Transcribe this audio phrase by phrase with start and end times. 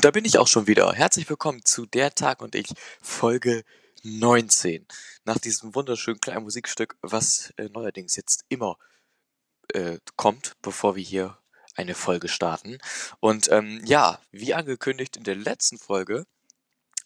[0.00, 0.94] Und da bin ich auch schon wieder.
[0.94, 2.72] Herzlich willkommen zu Der Tag und ich,
[3.02, 3.64] Folge
[4.02, 4.86] 19.
[5.26, 8.78] Nach diesem wunderschönen kleinen Musikstück, was äh, neuerdings jetzt immer
[9.74, 11.36] äh, kommt, bevor wir hier
[11.74, 12.78] eine Folge starten.
[13.20, 16.24] Und ähm, ja, wie angekündigt in der letzten Folge,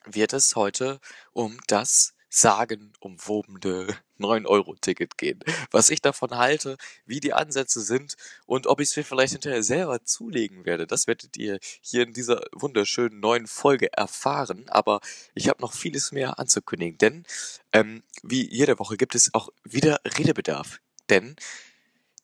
[0.04, 1.00] wird es heute
[1.32, 5.38] um das sagenumwobene 9-Euro-Ticket gehen.
[5.70, 6.76] Was ich davon halte,
[7.06, 8.16] wie die Ansätze sind
[8.46, 12.12] und ob ich es mir vielleicht hinterher selber zulegen werde, das werdet ihr hier in
[12.12, 14.64] dieser wunderschönen neuen Folge erfahren.
[14.68, 15.00] Aber
[15.34, 17.24] ich habe noch vieles mehr anzukündigen, denn
[17.72, 20.80] ähm, wie jede Woche gibt es auch wieder Redebedarf.
[21.10, 21.36] Denn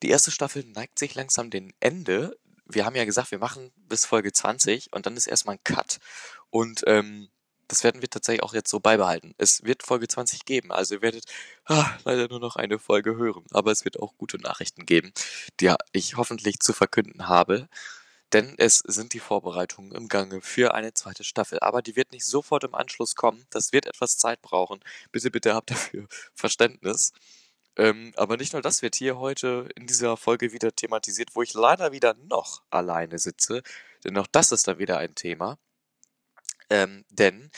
[0.03, 2.37] die erste Staffel neigt sich langsam dem Ende.
[2.67, 6.01] Wir haben ja gesagt, wir machen bis Folge 20 und dann ist erstmal ein Cut.
[6.51, 7.29] Und ähm,
[7.71, 9.33] das werden wir tatsächlich auch jetzt so beibehalten.
[9.39, 11.25] Es wird Folge 20 geben, also ihr werdet
[11.67, 15.13] ah, leider nur noch eine Folge hören, aber es wird auch gute Nachrichten geben,
[15.61, 17.69] die ich hoffentlich zu verkünden habe.
[18.33, 21.59] Denn es sind die Vorbereitungen im Gange für eine zweite Staffel.
[21.61, 23.45] Aber die wird nicht sofort im Anschluss kommen.
[23.51, 24.81] Das wird etwas Zeit brauchen.
[25.11, 27.13] Bitte, bitte habt dafür Verständnis.
[27.77, 31.55] Ähm, aber nicht nur das wird hier heute in dieser Folge wieder thematisiert, wo ich
[31.55, 33.63] leider wieder noch alleine sitze.
[34.05, 35.59] Denn auch das ist dann wieder ein Thema.
[36.71, 37.51] Ähm, denn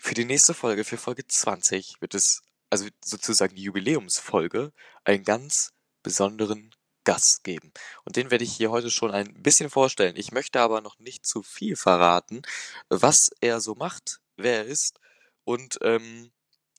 [0.00, 4.72] für die nächste Folge, für Folge 20, wird es, also sozusagen die Jubiläumsfolge,
[5.04, 6.74] einen ganz besonderen
[7.04, 7.72] Gast geben.
[8.04, 10.16] Und den werde ich hier heute schon ein bisschen vorstellen.
[10.16, 12.42] Ich möchte aber noch nicht zu viel verraten,
[12.88, 15.00] was er so macht, wer er ist
[15.44, 16.32] und ähm,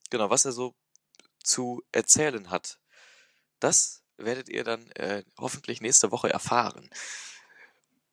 [0.10, 0.76] genau, was er so
[1.44, 2.80] zu erzählen hat.
[3.60, 6.90] Das werdet ihr dann äh, hoffentlich nächste Woche erfahren.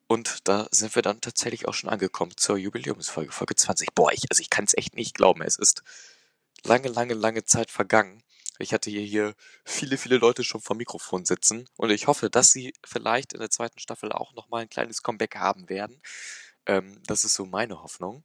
[0.07, 3.95] Und da sind wir dann tatsächlich auch schon angekommen zur Jubiläumsfolge, Folge 20.
[3.95, 5.41] Boah, ich, also ich kann es echt nicht glauben.
[5.41, 5.83] Es ist
[6.63, 8.23] lange, lange, lange Zeit vergangen.
[8.59, 12.51] Ich hatte hier, hier viele, viele Leute schon vor Mikrofon sitzen und ich hoffe, dass
[12.51, 16.01] sie vielleicht in der zweiten Staffel auch nochmal ein kleines Comeback haben werden.
[16.65, 18.23] Ähm, das ist so meine Hoffnung.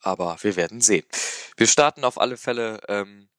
[0.00, 1.06] Aber wir werden sehen.
[1.56, 3.30] Wir starten auf alle Fälle ähm,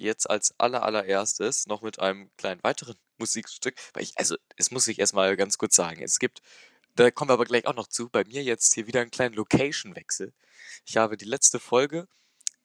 [0.00, 3.74] jetzt als aller allererstes noch mit einem kleinen weiteren Musikstück.
[3.92, 6.02] Weil ich, also, es muss ich erstmal ganz kurz sagen.
[6.02, 6.40] Es gibt,
[6.96, 9.34] da kommen wir aber gleich auch noch zu, bei mir jetzt hier wieder einen kleinen
[9.34, 10.32] Location-Wechsel.
[10.86, 12.08] Ich habe die letzte Folge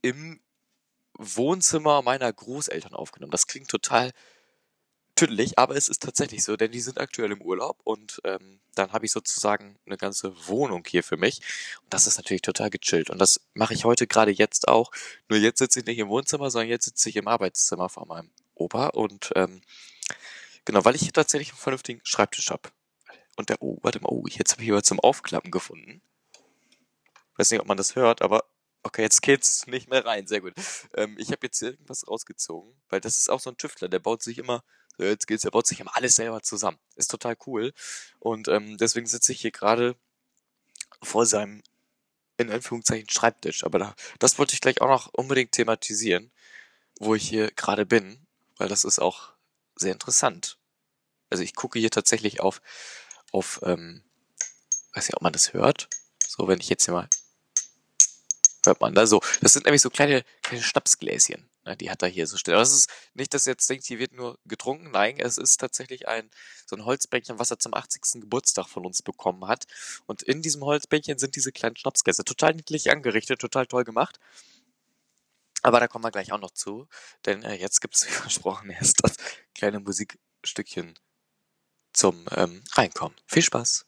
[0.01, 0.41] im
[1.18, 3.31] Wohnzimmer meiner Großeltern aufgenommen.
[3.31, 4.12] Das klingt total
[5.15, 8.91] tüdelig, aber es ist tatsächlich so, denn die sind aktuell im Urlaub und ähm, dann
[8.91, 11.41] habe ich sozusagen eine ganze Wohnung hier für mich.
[11.83, 13.09] Und das ist natürlich total gechillt.
[13.09, 14.91] Und das mache ich heute gerade jetzt auch.
[15.29, 18.29] Nur jetzt sitze ich nicht im Wohnzimmer, sondern jetzt sitze ich im Arbeitszimmer von meinem
[18.53, 18.87] Opa.
[18.87, 19.61] Und ähm,
[20.65, 22.69] genau, weil ich hier tatsächlich einen vernünftigen Schreibtisch habe.
[23.37, 26.01] Und der, oh, warte mal, oh, jetzt habe ich hier was zum Aufklappen gefunden.
[27.37, 28.45] Weiß nicht, ob man das hört, aber
[28.83, 30.27] okay, jetzt geht's nicht mehr rein.
[30.27, 30.53] Sehr gut.
[30.95, 33.99] Ähm, ich habe jetzt hier irgendwas rausgezogen, weil das ist auch so ein Tüftler, der
[33.99, 34.63] baut sich immer
[34.97, 36.79] jetzt geht's, er baut sich immer alles selber zusammen.
[36.95, 37.73] Ist total cool.
[38.19, 39.95] Und ähm, deswegen sitze ich hier gerade
[41.01, 41.63] vor seinem,
[42.38, 43.63] in Anführungszeichen, Schreibtisch.
[43.63, 46.31] Aber da, das wollte ich gleich auch noch unbedingt thematisieren,
[47.00, 48.25] wo ich hier gerade bin,
[48.57, 49.33] weil das ist auch
[49.75, 50.57] sehr interessant.
[51.29, 52.62] Also ich gucke hier tatsächlich auf,
[53.31, 54.03] auf, ähm,
[54.94, 55.89] weiß nicht, ob man das hört.
[56.25, 57.09] So, wenn ich jetzt hier mal,
[58.66, 59.22] hört man da so.
[59.41, 61.50] Das sind nämlich so kleine, kleine Schnapsgläschen.
[61.65, 62.53] Ne, die hat er hier so stehen.
[62.53, 64.91] Aber es ist nicht, dass ihr jetzt denkt, hier wird nur getrunken.
[64.91, 66.29] Nein, es ist tatsächlich ein
[66.67, 68.21] so ein Holzbänkchen, was er zum 80.
[68.21, 69.65] Geburtstag von uns bekommen hat.
[70.05, 72.23] Und in diesem Holzbänkchen sind diese kleinen Schnapsgläser.
[72.23, 74.19] Total niedlich angerichtet, total toll gemacht.
[75.63, 76.87] Aber da kommen wir gleich auch noch zu,
[77.25, 79.17] denn äh, jetzt gibt es, wie versprochen, erst das
[79.55, 80.93] kleine Musikstückchen
[81.93, 83.17] zum ähm, Reinkommen.
[83.25, 83.87] Viel Spaß!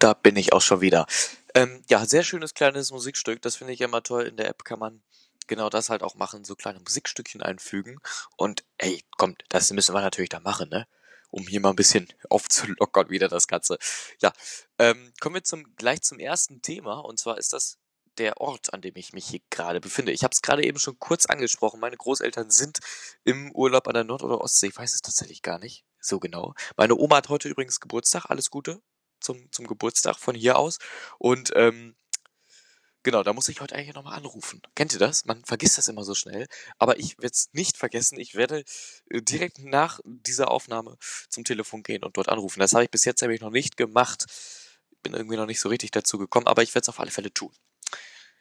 [0.00, 1.06] Da bin ich auch schon wieder.
[1.54, 3.42] Ähm, ja, sehr schönes kleines Musikstück.
[3.42, 4.24] Das finde ich immer toll.
[4.24, 5.02] In der App kann man
[5.46, 8.00] genau das halt auch machen, so kleine Musikstückchen einfügen.
[8.36, 10.86] Und ey, kommt, das müssen wir natürlich da machen, ne?
[11.30, 13.78] Um hier mal ein bisschen aufzulockern wieder das Ganze.
[14.20, 14.32] Ja,
[14.78, 17.00] ähm, kommen wir zum, gleich zum ersten Thema.
[17.00, 17.78] Und zwar ist das
[18.18, 20.12] der Ort, an dem ich mich hier gerade befinde.
[20.12, 21.80] Ich habe es gerade eben schon kurz angesprochen.
[21.80, 22.80] Meine Großeltern sind
[23.24, 24.68] im Urlaub an der Nord- oder Ostsee.
[24.68, 26.54] Ich weiß es tatsächlich gar nicht so genau.
[26.76, 28.26] Meine Oma hat heute übrigens Geburtstag.
[28.28, 28.82] Alles Gute
[29.20, 30.78] zum, zum Geburtstag von hier aus.
[31.18, 31.96] Und ähm,
[33.02, 34.62] genau, da muss ich heute eigentlich nochmal anrufen.
[34.74, 35.24] Kennt ihr das?
[35.24, 36.46] Man vergisst das immer so schnell.
[36.78, 38.18] Aber ich werde es nicht vergessen.
[38.18, 38.64] Ich werde
[39.10, 40.96] äh, direkt nach dieser Aufnahme
[41.28, 42.60] zum Telefon gehen und dort anrufen.
[42.60, 44.26] Das habe ich bis jetzt nämlich noch nicht gemacht.
[45.02, 47.32] Bin irgendwie noch nicht so richtig dazu gekommen, aber ich werde es auf alle Fälle
[47.32, 47.52] tun.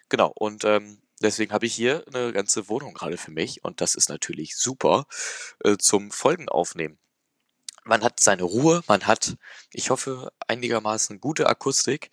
[0.09, 3.95] Genau, und ähm, deswegen habe ich hier eine ganze Wohnung gerade für mich und das
[3.95, 5.05] ist natürlich super
[5.63, 6.99] äh, zum Folgen aufnehmen
[7.89, 9.35] man hat seine Ruhe, man hat,
[9.73, 12.11] ich hoffe, einigermaßen gute Akustik.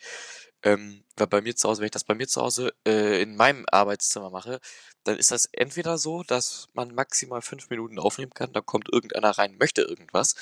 [0.62, 3.36] Ähm, weil bei mir zu Hause, wenn ich das bei mir zu Hause äh, in
[3.36, 4.60] meinem Arbeitszimmer mache,
[5.04, 9.30] dann ist das entweder so, dass man maximal fünf Minuten aufnehmen kann, da kommt irgendeiner
[9.30, 10.34] rein, möchte irgendwas,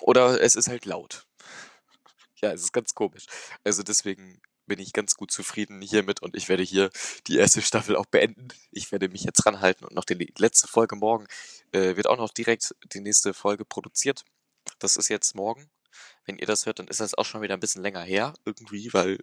[0.00, 1.26] oder es ist halt laut.
[2.42, 3.24] Ja, es ist ganz komisch.
[3.64, 6.90] Also deswegen bin ich ganz gut zufrieden hiermit und ich werde hier
[7.26, 8.48] die erste Staffel auch beenden.
[8.70, 11.26] Ich werde mich jetzt ranhalten und noch die letzte Folge morgen
[11.72, 14.24] äh, wird auch noch direkt die nächste Folge produziert.
[14.78, 15.70] Das ist jetzt morgen.
[16.24, 18.92] Wenn ihr das hört, dann ist das auch schon wieder ein bisschen länger her, irgendwie,
[18.92, 19.18] weil,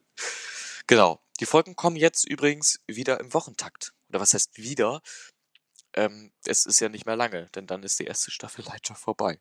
[0.88, 1.22] genau.
[1.40, 3.94] Die Folgen kommen jetzt übrigens wieder im Wochentakt.
[4.10, 5.02] Oder was heißt wieder?
[5.94, 9.40] Ähm, es ist ja nicht mehr lange, denn dann ist die erste Staffel leider vorbei.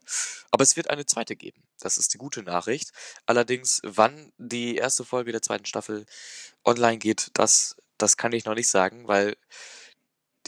[0.51, 1.63] Aber es wird eine zweite geben.
[1.79, 2.91] Das ist die gute Nachricht.
[3.27, 6.07] Allerdings, wann die erste Folge der zweiten Staffel
[6.65, 9.37] online geht, das, das kann ich noch nicht sagen, weil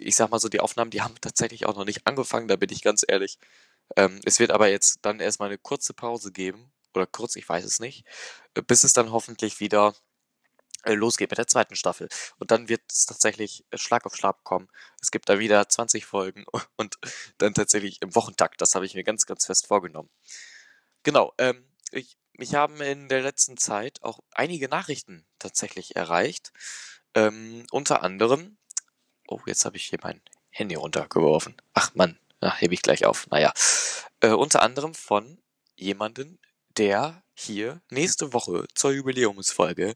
[0.01, 2.71] ich sag mal so, die Aufnahmen, die haben tatsächlich auch noch nicht angefangen, da bin
[2.73, 3.39] ich ganz ehrlich.
[3.97, 7.65] Ähm, es wird aber jetzt dann erstmal eine kurze Pause geben, oder kurz, ich weiß
[7.65, 8.05] es nicht,
[8.67, 9.95] bis es dann hoffentlich wieder
[10.85, 12.09] äh, losgeht mit der zweiten Staffel.
[12.39, 14.69] Und dann wird es tatsächlich äh, Schlag auf Schlag kommen.
[15.01, 16.45] Es gibt da wieder 20 Folgen
[16.77, 16.99] und
[17.39, 18.61] dann tatsächlich im Wochentakt.
[18.61, 20.11] Das habe ich mir ganz, ganz fest vorgenommen.
[21.03, 26.53] Genau, ähm, ich, mich haben in der letzten Zeit auch einige Nachrichten tatsächlich erreicht.
[27.15, 28.57] Ähm, unter anderem,
[29.29, 30.21] oh, jetzt habe ich hier mein
[30.51, 31.57] Handy runtergeworfen.
[31.75, 32.19] Ach Mann,
[32.51, 33.27] hebe ich gleich auf.
[33.29, 33.53] Naja,
[34.21, 35.39] äh, unter anderem von
[35.77, 36.39] jemanden,
[36.77, 39.95] der hier nächste Woche zur Jubiläumsfolge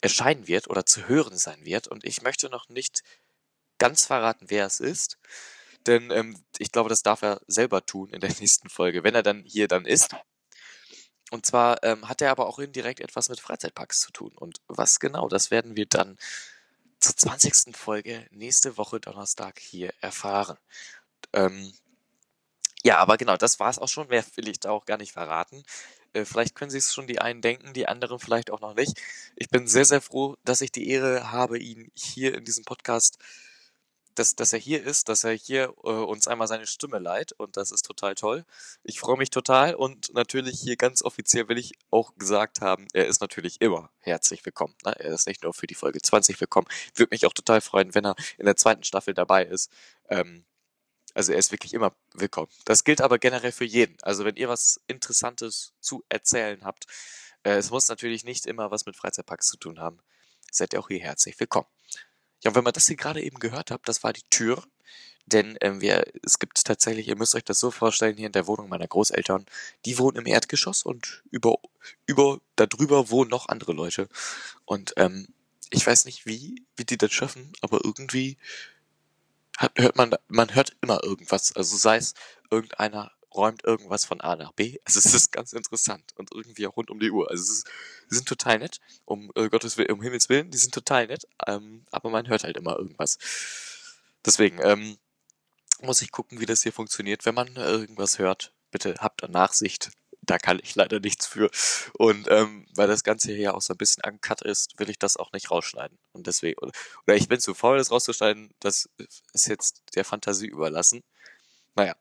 [0.00, 1.88] erscheinen wird oder zu hören sein wird.
[1.88, 3.02] Und ich möchte noch nicht
[3.78, 5.18] ganz verraten, wer es ist.
[5.86, 9.22] Denn ähm, ich glaube, das darf er selber tun in der nächsten Folge, wenn er
[9.22, 10.14] dann hier dann ist.
[11.30, 14.32] Und zwar ähm, hat er aber auch indirekt etwas mit Freizeitparks zu tun.
[14.36, 16.18] Und was genau, das werden wir dann
[17.00, 17.76] zur 20.
[17.76, 20.56] Folge nächste Woche Donnerstag hier erfahren.
[21.32, 21.72] Ähm,
[22.84, 24.08] ja, aber genau, das war es auch schon.
[24.08, 25.64] Mehr will ich da auch gar nicht verraten.
[26.12, 29.00] Äh, vielleicht können sich schon die einen denken, die anderen vielleicht auch noch nicht.
[29.36, 33.18] Ich bin sehr, sehr froh, dass ich die Ehre habe, ihn hier in diesem Podcast,
[34.14, 37.56] dass, dass er hier ist, dass er hier äh, uns einmal seine Stimme leiht und
[37.56, 38.44] das ist total toll.
[38.84, 43.06] Ich freue mich total und natürlich hier ganz offiziell will ich auch gesagt haben, er
[43.06, 44.74] ist natürlich immer herzlich willkommen.
[44.84, 44.94] Ne?
[45.00, 46.68] Er ist nicht nur für die Folge 20 willkommen.
[46.94, 49.70] Würde mich auch total freuen, wenn er in der zweiten Staffel dabei ist.
[50.08, 50.44] Ähm,
[51.14, 52.48] also er ist wirklich immer willkommen.
[52.64, 53.96] Das gilt aber generell für jeden.
[54.02, 56.86] Also wenn ihr was Interessantes zu erzählen habt,
[57.44, 59.98] äh, es muss natürlich nicht immer was mit Freizeitparks zu tun haben,
[60.50, 61.68] seid ihr auch hier herzlich willkommen.
[62.42, 64.62] Ja, und wenn man das hier gerade eben gehört habt, das war die Tür.
[65.26, 68.46] Denn ähm, wir, es gibt tatsächlich, ihr müsst euch das so vorstellen, hier in der
[68.46, 69.46] Wohnung meiner Großeltern,
[69.86, 71.56] die wohnen im Erdgeschoss und über,
[72.06, 74.08] über, darüber wohnen noch andere Leute.
[74.66, 75.28] Und ähm,
[75.70, 78.36] ich weiß nicht wie, wie die das schaffen, aber irgendwie
[79.58, 81.54] hört man, man hört immer irgendwas.
[81.54, 82.14] Also sei es
[82.50, 84.78] irgendeiner räumt irgendwas von A nach B.
[84.84, 87.30] Also es ist ganz interessant und irgendwie auch rund um die Uhr.
[87.30, 87.66] Also es ist,
[88.08, 91.26] sie sind total nett, um äh, Gottes Willen, um Himmels Willen, die sind total nett,
[91.46, 93.18] ähm, aber man hört halt immer irgendwas.
[94.24, 94.98] Deswegen ähm,
[95.82, 97.26] muss ich gucken, wie das hier funktioniert.
[97.26, 99.90] Wenn man irgendwas hört, bitte habt Nachsicht
[100.26, 101.50] da kann ich leider nichts für.
[101.98, 104.98] Und ähm, weil das Ganze hier ja auch so ein bisschen uncut ist, will ich
[104.98, 105.98] das auch nicht rausschneiden.
[106.12, 108.88] Und deswegen, oder ich bin zu faul, das rauszuschneiden, das
[109.32, 111.02] ist jetzt der Fantasie überlassen.
[111.74, 111.94] Naja.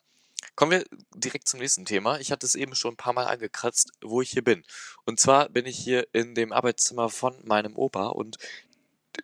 [0.56, 0.86] Kommen wir
[1.16, 2.20] direkt zum nächsten Thema.
[2.20, 4.64] Ich hatte es eben schon ein paar Mal angekratzt, wo ich hier bin.
[5.06, 8.38] Und zwar bin ich hier in dem Arbeitszimmer von meinem Opa und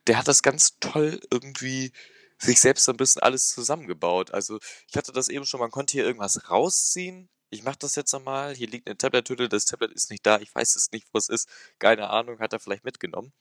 [0.07, 1.91] der hat das ganz toll irgendwie
[2.39, 4.31] sich selbst so ein bisschen alles zusammengebaut.
[4.31, 8.13] Also ich hatte das eben schon, man konnte hier irgendwas rausziehen, ich mache das jetzt
[8.13, 8.55] nochmal.
[8.55, 11.29] Hier liegt eine Tablet-Tüte, das Tablet ist nicht da, ich weiß es nicht, wo es
[11.29, 11.49] ist.
[11.79, 13.33] Keine Ahnung, hat er vielleicht mitgenommen.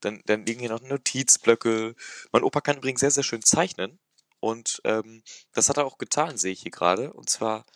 [0.00, 1.94] Dann, dann liegen hier noch Notizblöcke.
[2.32, 3.98] Mein Opa kann übrigens sehr, sehr schön zeichnen.
[4.40, 7.12] Und ähm, das hat er auch getan, sehe ich hier gerade.
[7.12, 7.66] Und zwar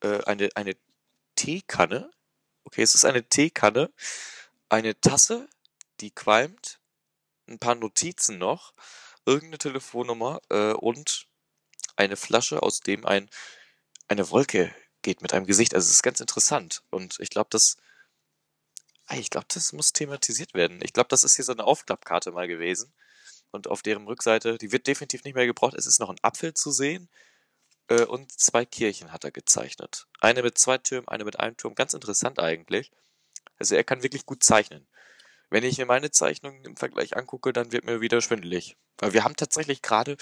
[0.00, 0.76] äh, eine, eine
[1.34, 2.10] Teekanne.
[2.64, 3.92] Okay, es ist eine Teekanne.
[4.68, 5.48] Eine Tasse,
[6.00, 6.80] die qualmt.
[7.48, 8.74] Ein paar Notizen noch.
[9.26, 11.26] Irgendeine Telefonnummer äh, und
[11.96, 13.28] eine Flasche, aus dem ein
[14.08, 15.74] eine Wolke geht mit einem Gesicht.
[15.74, 16.82] Also es ist ganz interessant.
[16.90, 17.76] Und ich glaube, das,
[19.10, 20.80] ich glaube, das muss thematisiert werden.
[20.82, 22.92] Ich glaube, das ist hier so eine Aufklappkarte mal gewesen.
[23.50, 25.74] Und auf deren Rückseite, die wird definitiv nicht mehr gebraucht.
[25.74, 27.08] Es ist noch ein Apfel zu sehen.
[27.88, 30.06] Äh, und zwei Kirchen hat er gezeichnet.
[30.20, 31.74] Eine mit zwei Türmen, eine mit einem Turm.
[31.74, 32.90] Ganz interessant eigentlich.
[33.58, 34.86] Also er kann wirklich gut zeichnen.
[35.50, 38.76] Wenn ich mir meine Zeichnungen im Vergleich angucke, dann wird mir wieder schwindelig.
[38.98, 40.16] Weil wir haben tatsächlich gerade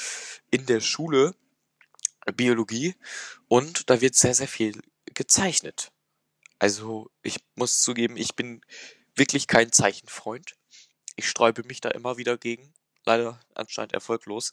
[0.51, 1.37] in der Schule
[2.35, 2.97] Biologie
[3.49, 5.93] und da wird sehr, sehr viel gezeichnet.
[6.59, 8.61] Also ich muss zugeben, ich bin
[9.15, 10.57] wirklich kein Zeichenfreund.
[11.17, 12.73] Ich sträube mich da immer wieder gegen.
[13.05, 14.53] Leider anscheinend erfolglos.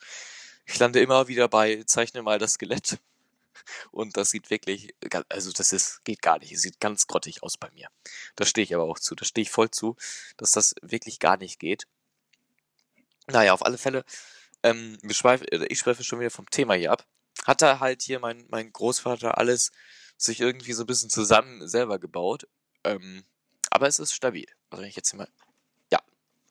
[0.66, 3.00] Ich lande immer wieder bei Zeichne mal das Skelett.
[3.92, 4.96] Und das sieht wirklich,
[5.30, 6.52] also das ist, geht gar nicht.
[6.52, 7.90] Es sieht ganz grottig aus bei mir.
[8.36, 9.16] Da stehe ich aber auch zu.
[9.16, 9.96] Da stehe ich voll zu,
[10.38, 11.88] dass das wirklich gar nicht geht.
[13.28, 14.06] Naja, auf alle Fälle,
[14.64, 17.06] ähm, ich schweife schon wieder vom Thema hier ab.
[17.46, 19.72] Hat da halt hier mein, mein Großvater alles
[20.18, 22.48] sich irgendwie so ein bisschen zusammen selber gebaut.
[22.84, 23.24] Ähm,
[23.70, 24.48] aber es ist stabil.
[24.70, 25.30] Also wenn ich jetzt hier mal,
[25.92, 26.00] ja,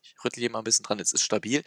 [0.02, 1.60] ich rüttle hier mal ein bisschen dran, es ist stabil.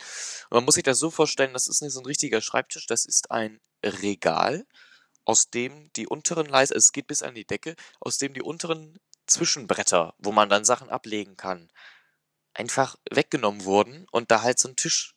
[0.50, 3.06] Und man muss sich das so vorstellen, das ist nicht so ein richtiger Schreibtisch, das
[3.06, 4.66] ist ein Regal,
[5.26, 8.42] aus dem die unteren Leisten, also es geht bis an die Decke, aus dem die
[8.42, 11.70] unteren Zwischenbretter, wo man dann Sachen ablegen kann,
[12.54, 15.16] einfach weggenommen wurden und da halt so ein Tisch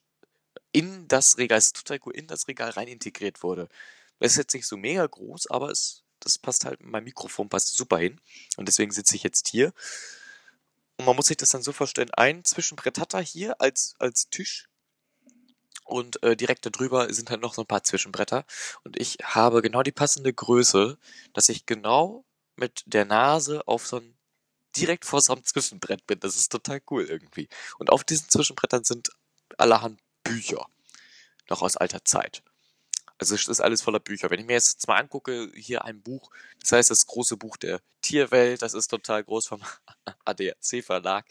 [0.72, 3.68] in das Regal, ist total cool, in das Regal rein integriert wurde.
[4.18, 7.74] Das ist jetzt nicht so mega groß, aber es, das passt halt, mein Mikrofon passt
[7.74, 8.20] super hin.
[8.56, 9.72] Und deswegen sitze ich jetzt hier.
[10.96, 14.28] Und man muss sich das dann so vorstellen, ein Zwischenbrett hat er hier als, als
[14.30, 14.68] Tisch.
[15.84, 18.44] Und äh, direkt darüber sind halt noch so ein paar Zwischenbretter.
[18.84, 20.98] Und ich habe genau die passende Größe,
[21.34, 22.24] dass ich genau
[22.56, 24.16] mit der Nase auf so ein
[24.76, 26.20] direkt vor so einem Zwischenbrett bin.
[26.20, 27.48] Das ist total cool irgendwie.
[27.78, 29.10] Und auf diesen Zwischenbrettern sind
[29.58, 30.66] allerhand Bücher.
[31.48, 32.42] Noch aus alter Zeit.
[33.18, 34.30] Also es ist alles voller Bücher.
[34.30, 37.80] Wenn ich mir jetzt mal angucke, hier ein Buch, das heißt das große Buch der
[38.00, 39.62] Tierwelt, das ist total groß vom
[40.24, 41.24] ADAC Verlag.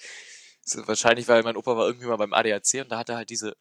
[0.76, 3.56] wahrscheinlich, weil mein Opa war irgendwie mal beim ADAC und da hat er halt diese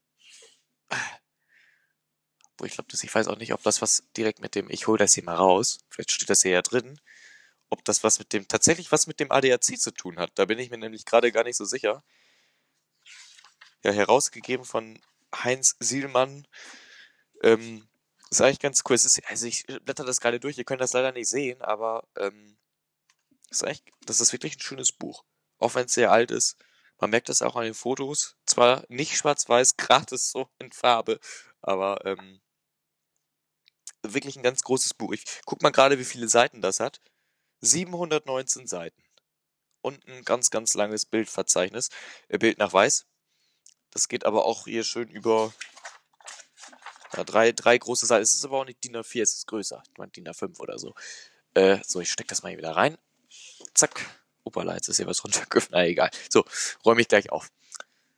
[2.61, 4.99] wo ich glaube, ich weiß auch nicht, ob das was direkt mit dem, ich hole
[4.99, 7.01] das hier mal raus, vielleicht steht das hier ja drin,
[7.71, 10.33] ob das was mit dem, tatsächlich was mit dem ADAC zu tun hat.
[10.35, 12.03] Da bin ich mir nämlich gerade gar nicht so sicher.
[13.83, 15.01] Ja, herausgegeben von
[15.35, 16.47] Heinz Sielmann.
[17.43, 17.89] Ähm,
[18.31, 18.95] ist eigentlich ganz cool.
[18.95, 22.57] Ist, also ich blätter das gerade durch, ihr könnt das leider nicht sehen, aber ähm,
[23.51, 25.25] ist eigentlich, das ist wirklich ein schönes Buch.
[25.59, 26.57] Auch wenn es sehr alt ist.
[26.99, 28.37] Man merkt das auch an den Fotos.
[28.47, 31.19] Zwar nicht schwarz-weiß, gratis so in Farbe,
[31.61, 32.41] aber ähm,
[34.03, 35.13] wirklich ein ganz großes Buch.
[35.13, 37.01] Ich guck mal gerade, wie viele Seiten das hat.
[37.61, 39.03] 719 Seiten.
[39.83, 41.89] Und ein ganz, ganz langes Bildverzeichnis.
[42.29, 43.07] Äh, Bild nach weiß.
[43.91, 45.53] Das geht aber auch hier schön über
[47.17, 48.23] ja, drei, drei große Seiten.
[48.23, 49.83] Es ist aber auch nicht DIN A4, es ist größer.
[49.91, 50.95] Ich meine DIN A5 oder so.
[51.55, 52.97] Äh, so, ich stecke das mal hier wieder rein.
[53.75, 54.07] Zack.
[54.45, 55.71] Opala, jetzt ist hier was runtergefallen.
[55.73, 56.11] Na egal.
[56.29, 56.45] So,
[56.85, 57.51] räume ich gleich auf.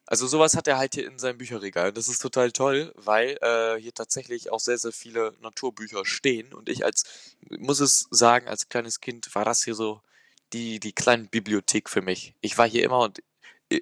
[0.07, 1.93] Also sowas hat er halt hier in seinem Bücherregal.
[1.93, 6.53] Das ist total toll, weil äh, hier tatsächlich auch sehr, sehr viele Naturbücher stehen.
[6.53, 7.05] Und ich als,
[7.49, 10.03] muss es sagen, als kleines Kind war das hier so
[10.53, 12.35] die, die kleine Bibliothek für mich.
[12.43, 13.23] Ich war hier immer und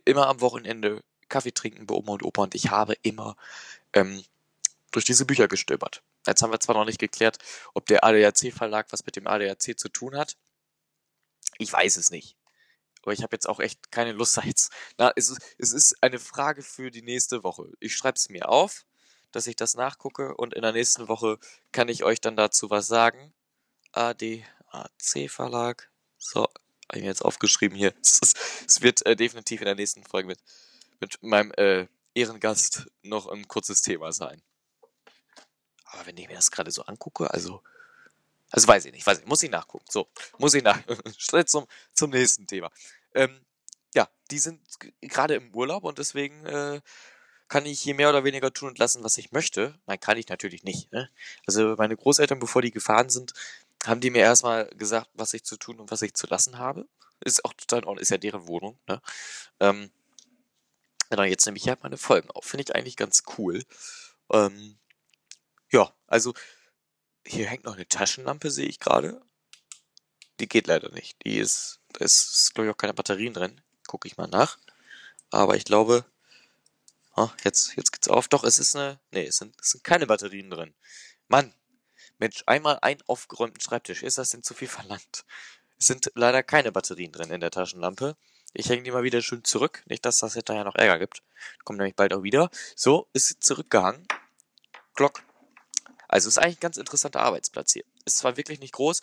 [0.04, 3.36] immer am Wochenende Kaffee trinken bei Oma und Opa und ich habe immer
[3.94, 4.22] ähm,
[4.90, 6.02] durch diese Bücher gestöbert.
[6.26, 7.38] Jetzt haben wir zwar noch nicht geklärt,
[7.72, 10.36] ob der ADAC-Verlag was mit dem ADAC zu tun hat.
[11.58, 12.36] Ich weiß es nicht.
[13.02, 14.72] Aber ich habe jetzt auch echt keine Lust jetzt.
[14.98, 17.72] Na, es ist, es ist eine Frage für die nächste Woche.
[17.80, 18.84] Ich schreibe es mir auf,
[19.32, 21.38] dass ich das nachgucke und in der nächsten Woche
[21.72, 23.32] kann ich euch dann dazu was sagen.
[23.92, 25.90] ADAC Verlag.
[26.18, 27.94] So, habe ich mir jetzt aufgeschrieben hier.
[28.66, 30.38] Es, wird äh, definitiv in der nächsten Folge mit,
[31.00, 34.42] mit meinem äh, Ehrengast noch ein kurzes Thema sein.
[35.84, 37.62] Aber wenn ich mir das gerade so angucke, also,
[38.50, 39.86] also weiß ich nicht, weiß ich, muss ich nachgucken.
[39.88, 40.78] So, muss ich nach.
[41.18, 42.70] Schritt zum, zum nächsten Thema.
[43.14, 43.40] Ähm,
[43.94, 44.60] ja, die sind
[45.00, 46.80] gerade im Urlaub und deswegen äh,
[47.48, 49.74] kann ich hier mehr oder weniger tun und lassen, was ich möchte.
[49.86, 50.92] Nein, kann ich natürlich nicht.
[50.92, 51.10] Ne?
[51.46, 53.34] Also meine Großeltern, bevor die gefahren sind,
[53.84, 56.86] haben die mir erstmal gesagt, was ich zu tun und was ich zu lassen habe.
[57.22, 58.78] Ist auch total in ist ja deren Wohnung.
[58.86, 59.02] Ne?
[59.58, 59.90] Ähm,
[61.10, 62.44] genau, jetzt nehme ich halt meine Folgen auf.
[62.44, 63.62] Finde ich eigentlich ganz cool.
[64.32, 64.78] Ähm,
[65.70, 66.34] ja, also
[67.26, 69.20] hier hängt noch eine Taschenlampe, sehe ich gerade.
[70.40, 71.18] Die geht leider nicht.
[71.24, 73.60] Die ist, da ist, glaube ich, auch keine Batterien drin.
[73.86, 74.58] Gucke ich mal nach.
[75.30, 76.04] Aber ich glaube,
[77.16, 78.28] oh, jetzt, jetzt geht's auf.
[78.28, 80.74] Doch, es ist eine, nee, es sind, es sind keine Batterien drin.
[81.28, 81.54] Mann,
[82.18, 84.02] Mensch, einmal ein aufgeräumten Schreibtisch.
[84.02, 85.24] Ist das denn zu viel verlangt?
[85.78, 88.16] Es sind leider keine Batterien drin in der Taschenlampe.
[88.52, 89.82] Ich hänge die mal wieder schön zurück.
[89.86, 91.22] Nicht, dass das hinterher noch Ärger gibt.
[91.64, 92.50] Kommt nämlich bald auch wieder.
[92.74, 94.06] So, ist sie zurückgehangen.
[94.94, 95.22] Glock.
[96.08, 97.84] Also ist eigentlich ein ganz interessanter Arbeitsplatz hier.
[98.04, 99.00] Ist zwar wirklich nicht groß.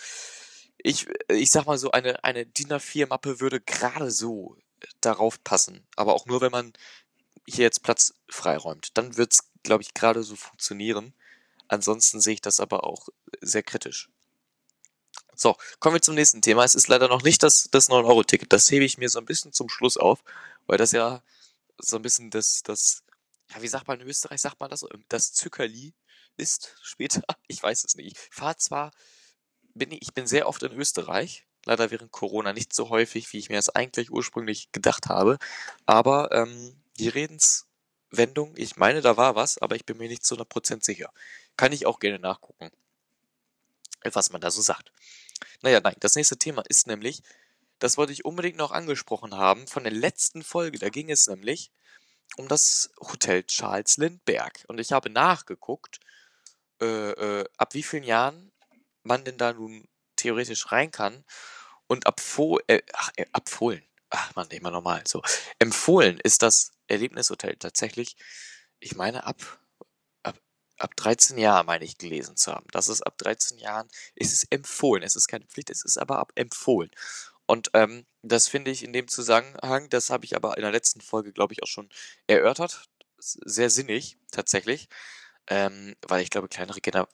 [0.77, 4.58] Ich, ich sag mal so, eine, eine DIN A4-Mappe würde gerade so
[5.00, 5.88] darauf passen.
[5.96, 6.74] Aber auch nur, wenn man
[7.48, 8.98] hier jetzt Platz freiräumt.
[8.98, 11.13] Dann wird's, glaube ich, gerade so funktionieren.
[11.70, 13.08] Ansonsten sehe ich das aber auch
[13.42, 14.10] sehr kritisch.
[15.39, 16.63] So, kommen wir zum nächsten Thema.
[16.63, 18.51] Es ist leider noch nicht das, das 9-Euro-Ticket.
[18.51, 20.24] Das hebe ich mir so ein bisschen zum Schluss auf,
[20.65, 21.22] weil das ja
[21.77, 23.03] so ein bisschen das, das,
[23.53, 25.94] ja, wie sagt man in Österreich, sagt man das, das Zückerli
[26.38, 27.22] ist später.
[27.48, 28.13] Ich weiß es nicht.
[28.13, 28.91] Ich fahre zwar,
[29.75, 33.38] bin ich, ich bin sehr oft in Österreich, leider während Corona nicht so häufig, wie
[33.38, 35.38] ich mir das eigentlich ursprünglich gedacht habe,
[35.86, 40.36] aber ähm, die Redenswendung, ich meine, da war was, aber ich bin mir nicht zu
[40.36, 41.12] 100% sicher.
[41.58, 42.72] Kann ich auch gerne nachgucken.
[44.03, 44.91] was man da so sagt.
[45.62, 47.22] Naja, nein, das nächste Thema ist nämlich,
[47.79, 50.79] das wollte ich unbedingt noch angesprochen haben, von der letzten Folge.
[50.79, 51.72] Da ging es nämlich
[52.38, 54.65] um das Hotel Charles Lindbergh.
[54.67, 56.00] Und ich habe nachgeguckt,
[56.82, 58.51] äh, äh, ab wie vielen Jahren
[59.03, 61.24] man denn da nun theoretisch rein kann.
[61.88, 63.25] Und abfohlen, äh, ach, äh,
[64.10, 65.22] ach man, immer normal, so.
[65.60, 68.17] Empfohlen ist das Erlebnishotel tatsächlich,
[68.79, 69.60] ich meine, ab,
[70.77, 72.67] ab, ab 13 Jahren, meine ich, gelesen zu haben.
[72.72, 75.03] Das ist ab 13 Jahren, ist es empfohlen.
[75.03, 76.91] Es ist keine Pflicht, es ist aber ab empfohlen.
[77.46, 81.01] Und ähm, das finde ich in dem Zusammenhang, das habe ich aber in der letzten
[81.01, 81.89] Folge, glaube ich, auch schon
[82.27, 82.86] erörtert.
[83.19, 84.89] Sehr sinnig, tatsächlich.
[85.50, 87.07] Ähm, weil ich glaube, kleinere Kinder,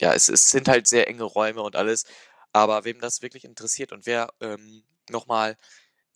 [0.00, 2.04] ja, es, es sind halt sehr enge Räume und alles.
[2.52, 5.56] Aber wem das wirklich interessiert und wer ähm, nochmal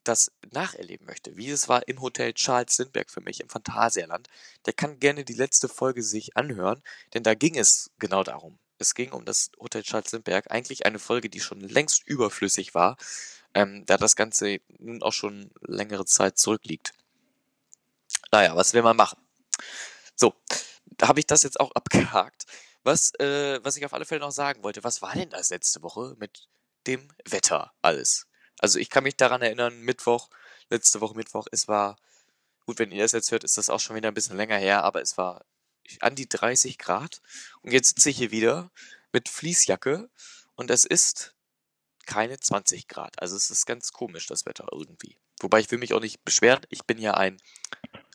[0.04, 4.28] das nacherleben möchte, wie es war im Hotel Charles Lindbergh für mich im Phantasialand,
[4.66, 6.82] der kann gerne die letzte Folge sich anhören,
[7.14, 8.58] denn da ging es genau darum.
[8.78, 12.96] Es ging um das Hotel Charles Lindbergh, eigentlich eine Folge, die schon längst überflüssig war,
[13.54, 16.92] ähm, da das Ganze nun auch schon längere Zeit zurückliegt.
[18.32, 19.18] Naja, was will man machen?
[20.16, 20.34] So,
[20.98, 22.46] da habe ich das jetzt auch abgehakt.
[22.82, 25.82] Was, äh, was ich auf alle Fälle noch sagen wollte, was war denn das letzte
[25.82, 26.48] Woche mit
[26.86, 28.26] dem Wetter alles?
[28.58, 30.30] Also ich kann mich daran erinnern, Mittwoch,
[30.70, 31.96] letzte Woche Mittwoch, es war,
[32.66, 34.84] gut, wenn ihr das jetzt hört, ist das auch schon wieder ein bisschen länger her,
[34.84, 35.44] aber es war
[36.00, 37.20] an die 30 Grad.
[37.62, 38.70] Und jetzt sitze ich hier wieder
[39.12, 40.08] mit Fließjacke
[40.54, 41.34] und es ist
[42.06, 43.20] keine 20 Grad.
[43.20, 45.18] Also es ist ganz komisch, das Wetter irgendwie.
[45.40, 46.60] Wobei ich will mich auch nicht beschweren.
[46.68, 47.40] Ich bin ja ein,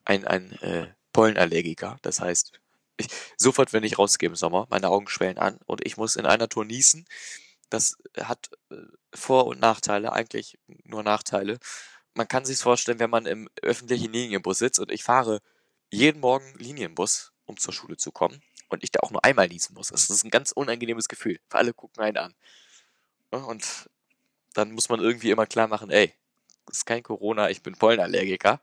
[0.06, 1.98] ein, ein äh, Pollenallergiker.
[2.02, 2.60] Das heißt,
[2.98, 6.26] ich, sofort, wenn ich rausgehe im Sommer, meine Augen schwellen an und ich muss in
[6.26, 7.08] einer Tour niesen.
[7.70, 8.76] Das hat äh,
[9.14, 11.60] Vor- und Nachteile, eigentlich nur Nachteile.
[12.14, 15.42] Man kann sich vorstellen, wenn man im öffentlichen Linienbus sitzt und ich fahre
[15.92, 19.74] jeden Morgen Linienbus um zur Schule zu kommen und ich da auch nur einmal niesen
[19.74, 19.90] muss.
[19.90, 21.40] Das ist ein ganz unangenehmes Gefühl.
[21.50, 22.36] Alle gucken einen an.
[23.32, 23.90] Und
[24.54, 26.14] dann muss man irgendwie immer klar machen, ey,
[26.66, 28.62] das ist kein Corona, ich bin Pollenallergiker.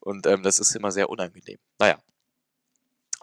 [0.00, 1.58] Und ähm, das ist immer sehr unangenehm.
[1.78, 1.98] Naja.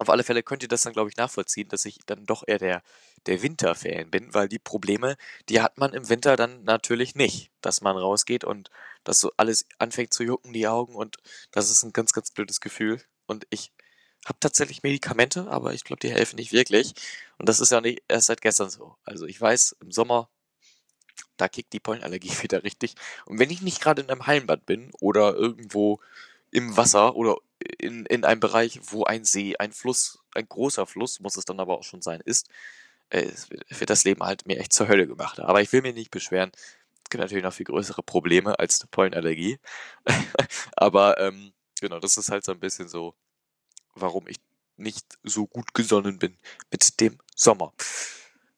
[0.01, 2.57] Auf alle Fälle könnt ihr das dann, glaube ich, nachvollziehen, dass ich dann doch eher
[2.57, 2.81] der,
[3.27, 5.15] der Winterfan bin, weil die Probleme,
[5.47, 7.51] die hat man im Winter dann natürlich nicht.
[7.61, 8.71] Dass man rausgeht und
[9.03, 11.17] dass so alles anfängt zu jucken, die Augen und
[11.51, 12.99] das ist ein ganz, ganz blödes Gefühl.
[13.27, 13.71] Und ich
[14.25, 16.95] habe tatsächlich Medikamente, aber ich glaube, die helfen nicht wirklich.
[17.37, 18.95] Und das ist ja nicht erst seit gestern so.
[19.03, 20.29] Also ich weiß, im Sommer,
[21.37, 22.95] da kickt die Pollenallergie wieder richtig.
[23.27, 25.99] Und wenn ich nicht gerade in einem Hallenbad bin oder irgendwo
[26.49, 27.37] im Wasser oder
[27.79, 31.59] in, in einem Bereich, wo ein See, ein Fluss, ein großer Fluss, muss es dann
[31.59, 32.49] aber auch schon sein, ist,
[33.09, 33.31] äh,
[33.69, 35.39] wird das Leben halt mir echt zur Hölle gemacht.
[35.39, 36.51] Aber ich will mich nicht beschweren.
[37.03, 39.59] Es gibt natürlich noch viel größere Probleme als eine Pollenallergie.
[40.75, 43.15] aber ähm, genau, das ist halt so ein bisschen so
[43.95, 44.37] warum ich
[44.77, 46.37] nicht so gut gesonnen bin
[46.71, 47.73] mit dem Sommer.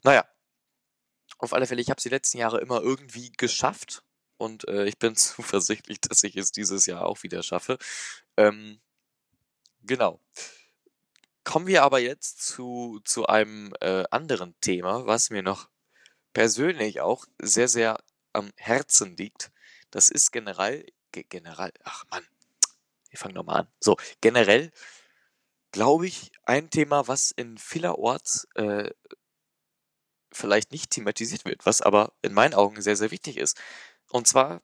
[0.03, 0.25] Naja,
[1.37, 4.03] auf alle Fälle, ich habe es die letzten Jahre immer irgendwie geschafft
[4.37, 7.77] und äh, ich bin zuversichtlich, dass ich es dieses Jahr auch wieder schaffe.
[8.37, 8.79] Ähm,
[9.83, 10.19] genau.
[11.43, 15.69] Kommen wir aber jetzt zu, zu einem äh, anderen Thema, was mir noch
[16.33, 19.51] persönlich auch sehr, sehr am Herzen liegt.
[19.91, 22.25] Das ist generell, generell, ach Mann,
[23.09, 23.67] wir fangen nochmal an.
[23.79, 24.71] So, generell
[25.73, 28.89] glaube ich, ein Thema, was in vielerorts äh,
[30.31, 33.59] vielleicht nicht thematisiert wird, was aber in meinen Augen sehr, sehr wichtig ist.
[34.09, 34.61] Und zwar,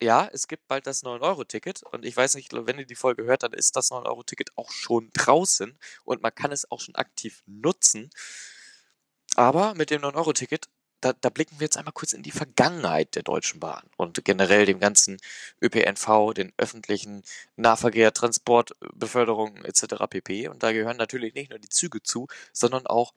[0.00, 3.42] ja, es gibt bald das 9-Euro-Ticket und ich weiß nicht, wenn ihr die Folge hört,
[3.42, 8.10] dann ist das 9-Euro-Ticket auch schon draußen und man kann es auch schon aktiv nutzen.
[9.34, 10.68] Aber mit dem 9-Euro-Ticket
[11.00, 14.66] da, da blicken wir jetzt einmal kurz in die Vergangenheit der Deutschen Bahn und generell
[14.66, 15.18] dem ganzen
[15.62, 17.22] ÖPNV, den öffentlichen
[17.56, 20.06] Nahverkehr, Transport, Beförderung etc.
[20.08, 20.48] pp.
[20.48, 23.14] Und da gehören natürlich nicht nur die Züge zu, sondern auch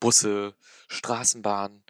[0.00, 0.54] Busse,
[0.86, 1.82] Straßenbahn,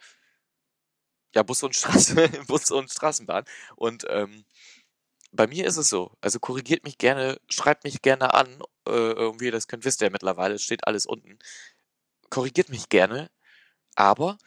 [1.35, 3.45] ja Busse und Straße, Busse und Straßenbahn.
[3.77, 4.45] Und ähm,
[5.33, 8.49] bei mir ist es so, also korrigiert mich gerne, schreibt mich gerne an,
[8.87, 11.39] äh, wie ihr das könnt, wisst ihr ja mittlerweile, steht alles unten.
[12.31, 13.31] Korrigiert mich gerne,
[13.95, 14.39] aber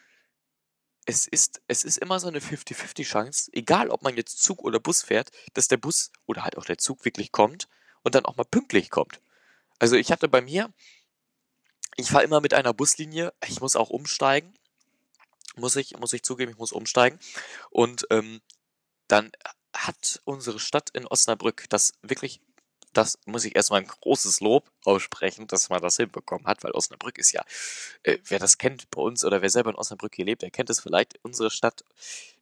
[1.06, 4.80] es ist, es ist immer so eine 50-50 Chance, egal ob man jetzt Zug oder
[4.80, 7.68] Bus fährt, dass der Bus oder halt auch der Zug wirklich kommt
[8.04, 9.22] und dann auch mal pünktlich kommt.
[9.80, 10.72] Also ich hatte bei mir,
[11.98, 14.54] ich fahre immer mit einer Buslinie, ich muss auch umsteigen,
[15.56, 17.20] muss ich, muss ich zugeben, ich muss umsteigen.
[17.70, 18.42] Und ähm,
[19.08, 19.32] dann
[19.76, 22.42] hat unsere Stadt in Osnabrück das wirklich
[22.94, 27.18] das muss ich erstmal ein großes Lob aussprechen, dass man das hinbekommen hat, weil Osnabrück
[27.18, 27.44] ist ja,
[28.04, 30.70] äh, wer das kennt bei uns oder wer selber in Osnabrück hier lebt, der kennt
[30.70, 31.20] es vielleicht.
[31.24, 31.84] Unsere Stadt,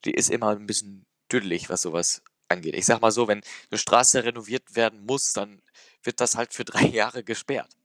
[0.06, 2.76] die ist immer ein bisschen düdelig, was sowas angeht.
[2.76, 5.62] Ich sag mal so, wenn eine Straße renoviert werden muss, dann
[6.04, 7.76] wird das halt für drei Jahre gesperrt.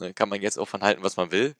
[0.00, 1.54] Ne, kann man jetzt auch von halten, was man will.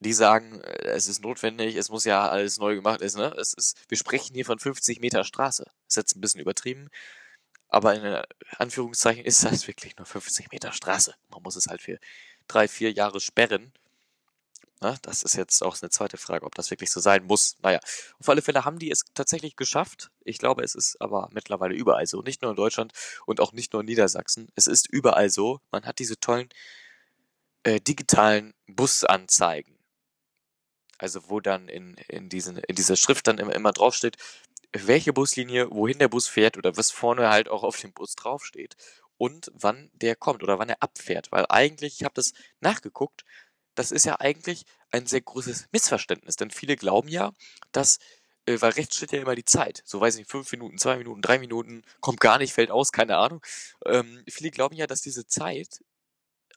[0.00, 3.20] Die sagen, äh, es ist notwendig, es muss ja alles neu gemacht werden.
[3.20, 3.34] Ne?
[3.38, 5.64] Es ist, wir sprechen hier von 50 Meter Straße.
[5.88, 6.88] Ist jetzt ein bisschen übertrieben,
[7.68, 8.22] aber in
[8.58, 11.14] Anführungszeichen ist das wirklich nur 50 Meter Straße.
[11.28, 11.98] Man muss es halt für
[12.48, 13.72] drei, vier Jahre sperren.
[14.82, 17.56] Na, das ist jetzt auch eine zweite Frage, ob das wirklich so sein muss.
[17.62, 17.80] Naja,
[18.18, 20.10] auf alle Fälle haben die es tatsächlich geschafft.
[20.24, 22.22] Ich glaube, es ist aber mittlerweile überall so.
[22.22, 22.92] Nicht nur in Deutschland
[23.26, 24.48] und auch nicht nur in Niedersachsen.
[24.54, 25.60] Es ist überall so.
[25.70, 26.48] Man hat diese tollen
[27.62, 29.79] äh, digitalen Busanzeigen.
[31.00, 34.18] Also wo dann in, in, diesen, in dieser Schrift dann immer, immer draufsteht,
[34.72, 38.76] welche Buslinie, wohin der Bus fährt oder was vorne halt auch auf dem Bus draufsteht
[39.16, 41.32] und wann der kommt oder wann er abfährt.
[41.32, 43.24] Weil eigentlich, ich habe das nachgeguckt,
[43.74, 47.32] das ist ja eigentlich ein sehr großes Missverständnis, denn viele glauben ja,
[47.72, 47.98] dass,
[48.44, 50.98] äh, weil rechts steht ja immer die Zeit, so weiß ich nicht, fünf Minuten, zwei
[50.98, 53.40] Minuten, drei Minuten, kommt gar nicht, fällt aus, keine Ahnung.
[53.86, 55.80] Ähm, viele glauben ja, dass diese Zeit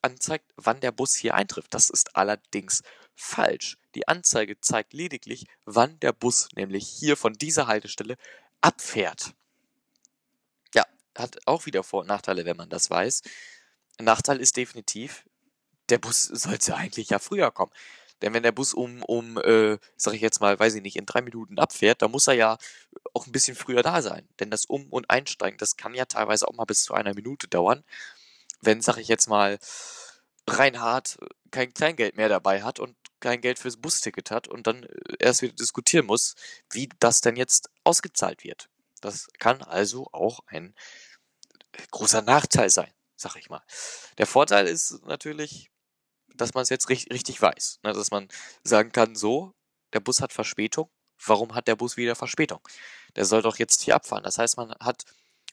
[0.01, 1.73] anzeigt, wann der Bus hier eintrifft.
[1.73, 2.81] Das ist allerdings
[3.15, 3.77] falsch.
[3.95, 8.17] Die Anzeige zeigt lediglich, wann der Bus nämlich hier von dieser Haltestelle
[8.61, 9.33] abfährt.
[10.73, 10.85] Ja,
[11.17, 13.21] hat auch wieder Vor- und Nachteile, wenn man das weiß.
[13.99, 15.25] Nachteil ist definitiv,
[15.89, 17.71] der Bus sollte eigentlich ja früher kommen.
[18.21, 21.05] Denn wenn der Bus um, um äh, sag ich jetzt mal, weiß ich nicht, in
[21.05, 22.57] drei Minuten abfährt, dann muss er ja
[23.13, 24.27] auch ein bisschen früher da sein.
[24.39, 27.49] Denn das Um- und Einsteigen, das kann ja teilweise auch mal bis zu einer Minute
[27.49, 27.83] dauern.
[28.61, 29.59] Wenn, sag ich jetzt mal,
[30.47, 31.17] Reinhard
[31.51, 35.41] kein Kleingeld mehr dabei hat und kein Geld fürs Busticket hat und dann äh, erst
[35.41, 36.35] wieder diskutieren muss,
[36.71, 38.69] wie das denn jetzt ausgezahlt wird.
[39.01, 40.75] Das kann also auch ein
[41.91, 43.63] großer Nachteil sein, sag ich mal.
[44.17, 45.71] Der Vorteil ist natürlich,
[46.35, 47.79] dass man es jetzt richtig, richtig weiß.
[47.83, 47.93] Ne?
[47.93, 48.27] Dass man
[48.63, 49.53] sagen kann, so,
[49.93, 50.89] der Bus hat Verspätung.
[51.25, 52.59] Warum hat der Bus wieder Verspätung?
[53.15, 54.23] Der soll doch jetzt hier abfahren.
[54.23, 55.05] Das heißt, man hat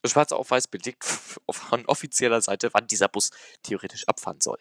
[0.05, 1.05] schwarz auf weiß belegt
[1.51, 3.31] von offizieller Seite, wann dieser Bus
[3.63, 4.59] theoretisch abfahren soll.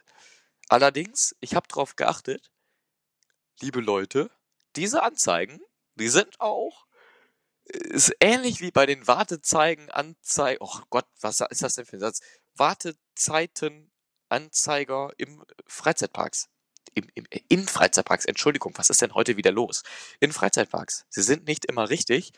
[0.68, 2.52] Allerdings, ich habe darauf geachtet,
[3.62, 4.30] liebe Leute,
[4.76, 5.60] diese Anzeigen,
[5.96, 6.86] die sind auch
[7.70, 12.00] ist ähnlich wie bei den Wartezeigen, Anzeigen, oh Gott, was ist das denn für ein
[12.00, 12.22] Satz?
[12.56, 13.92] Wartezeiten
[14.28, 16.50] Anzeiger im Freizeitparks.
[16.96, 19.84] Im, im, in Freizeitparks, Entschuldigung, was ist denn heute wieder los?
[20.20, 21.06] In Freizeitparks.
[21.10, 22.32] Sie sind nicht immer richtig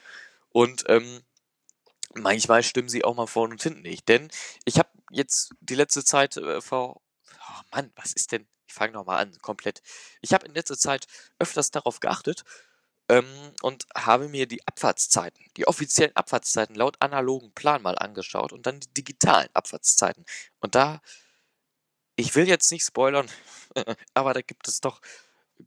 [0.49, 1.21] und ähm,
[2.13, 4.09] manchmal stimmen sie auch mal vorne und hinten nicht.
[4.09, 4.29] Denn
[4.65, 7.01] ich habe jetzt die letzte Zeit äh, vor.
[7.39, 8.47] Oh Mann, was ist denn?
[8.71, 9.81] Ich fange nochmal an, komplett.
[10.21, 11.05] Ich habe in letzter Zeit
[11.39, 12.45] öfters darauf geachtet
[13.09, 13.25] ähm,
[13.61, 18.79] und habe mir die Abfahrtszeiten, die offiziellen Abfahrtszeiten laut analogen Plan mal angeschaut und dann
[18.79, 20.25] die digitalen Abfahrtszeiten.
[20.61, 21.01] Und da
[22.15, 23.29] ich will jetzt nicht spoilern,
[24.13, 25.01] aber da gibt es doch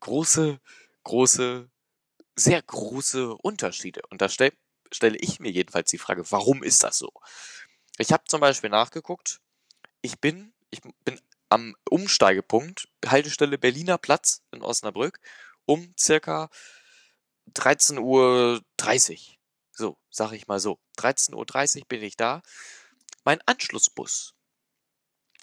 [0.01, 0.61] große,
[1.03, 1.69] große,
[2.37, 4.01] sehr große Unterschiede.
[4.09, 4.53] Und da stell,
[4.91, 7.13] stelle ich mir jedenfalls die Frage, warum ist das so?
[7.99, 9.41] Ich habe zum Beispiel nachgeguckt,
[10.01, 11.21] ich bin, ich bin
[11.55, 15.21] am Umsteigepunkt, Haltestelle Berliner Platz in Osnabrück,
[15.67, 16.51] um circa
[17.53, 19.37] 13.30 Uhr.
[19.71, 20.81] So, sage ich mal so.
[20.99, 22.43] 13.30 Uhr bin ich da.
[23.23, 24.35] Mein Anschlussbus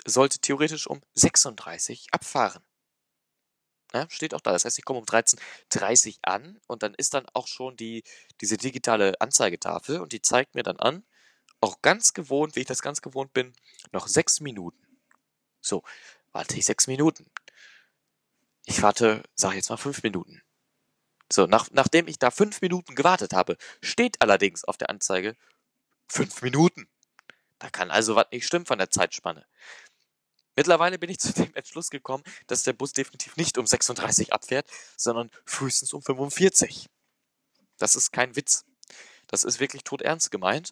[0.05, 2.61] sollte theoretisch um 36 abfahren.
[3.93, 4.51] Ja, steht auch da.
[4.51, 8.03] Das heißt, ich komme um 13.30 an und dann ist dann auch schon die,
[8.41, 11.05] diese digitale Anzeigetafel und die zeigt mir dann an,
[11.61, 13.53] auch ganz gewohnt, wie ich das ganz gewohnt bin,
[13.93, 14.90] noch sechs Minuten.
[15.61, 15.83] So,
[16.31, 17.25] warte ich sechs Minuten.
[18.65, 20.41] Ich warte, sag jetzt mal fünf Minuten.
[21.31, 25.35] So, nach, nachdem ich da fünf Minuten gewartet habe, steht allerdings auf der Anzeige
[26.07, 26.89] fünf Minuten.
[27.59, 29.45] Da kann also was nicht stimmen von der Zeitspanne.
[30.55, 34.69] Mittlerweile bin ich zu dem Entschluss gekommen, dass der Bus definitiv nicht um 36 abfährt,
[34.97, 36.87] sondern frühestens um 45.
[37.77, 38.65] Das ist kein Witz.
[39.27, 40.71] Das ist wirklich todernst gemeint.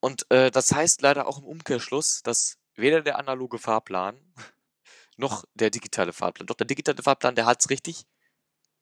[0.00, 4.18] Und äh, das heißt leider auch im Umkehrschluss, dass weder der analoge Fahrplan
[5.16, 8.06] noch der digitale Fahrplan, doch der digitale Fahrplan, der hat's richtig.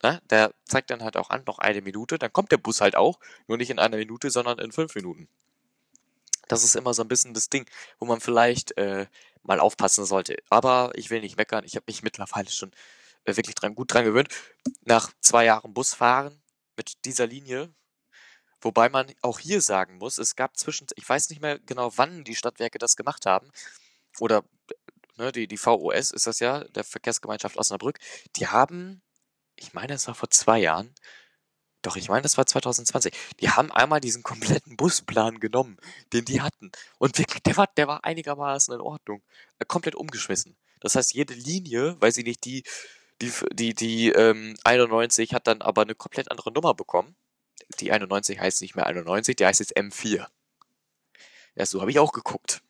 [0.02, 0.20] Ne?
[0.30, 2.18] Der zeigt dann halt auch an, noch eine Minute.
[2.18, 5.28] Dann kommt der Bus halt auch, nur nicht in einer Minute, sondern in fünf Minuten.
[6.46, 9.06] Das ist immer so ein bisschen das Ding, wo man vielleicht äh,
[9.42, 10.36] mal aufpassen sollte.
[10.48, 12.72] Aber ich will nicht meckern, ich habe mich mittlerweile schon
[13.24, 14.28] äh, wirklich dran, gut dran gewöhnt.
[14.82, 16.40] Nach zwei Jahren Busfahren
[16.76, 17.74] mit dieser Linie,
[18.60, 22.24] wobei man auch hier sagen muss, es gab zwischen, ich weiß nicht mehr genau, wann
[22.24, 23.50] die Stadtwerke das gemacht haben,
[24.20, 24.44] oder
[25.16, 27.98] ne, die, die VOS ist das ja, der Verkehrsgemeinschaft Osnabrück,
[28.36, 29.02] die haben,
[29.56, 30.94] ich meine, es war vor zwei Jahren,
[31.82, 33.12] doch, ich meine, das war 2020.
[33.40, 35.78] Die haben einmal diesen kompletten Busplan genommen,
[36.12, 36.72] den die hatten.
[36.98, 39.22] Und wirklich, der war, der war einigermaßen in Ordnung.
[39.58, 40.56] Äh, komplett umgeschmissen.
[40.80, 42.64] Das heißt, jede Linie, weiß ich nicht, die,
[43.22, 47.16] die, die, die ähm, 91 hat dann aber eine komplett andere Nummer bekommen.
[47.80, 50.26] Die 91 heißt nicht mehr 91, die heißt jetzt M4.
[51.54, 52.62] Ja, so habe ich auch geguckt.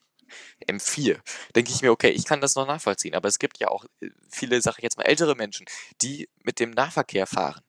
[0.66, 1.20] M4,
[1.54, 4.10] denke ich mir, okay, ich kann das noch nachvollziehen, aber es gibt ja auch äh,
[4.30, 5.66] viele, sag ich jetzt mal, ältere Menschen,
[6.02, 7.62] die mit dem Nahverkehr fahren.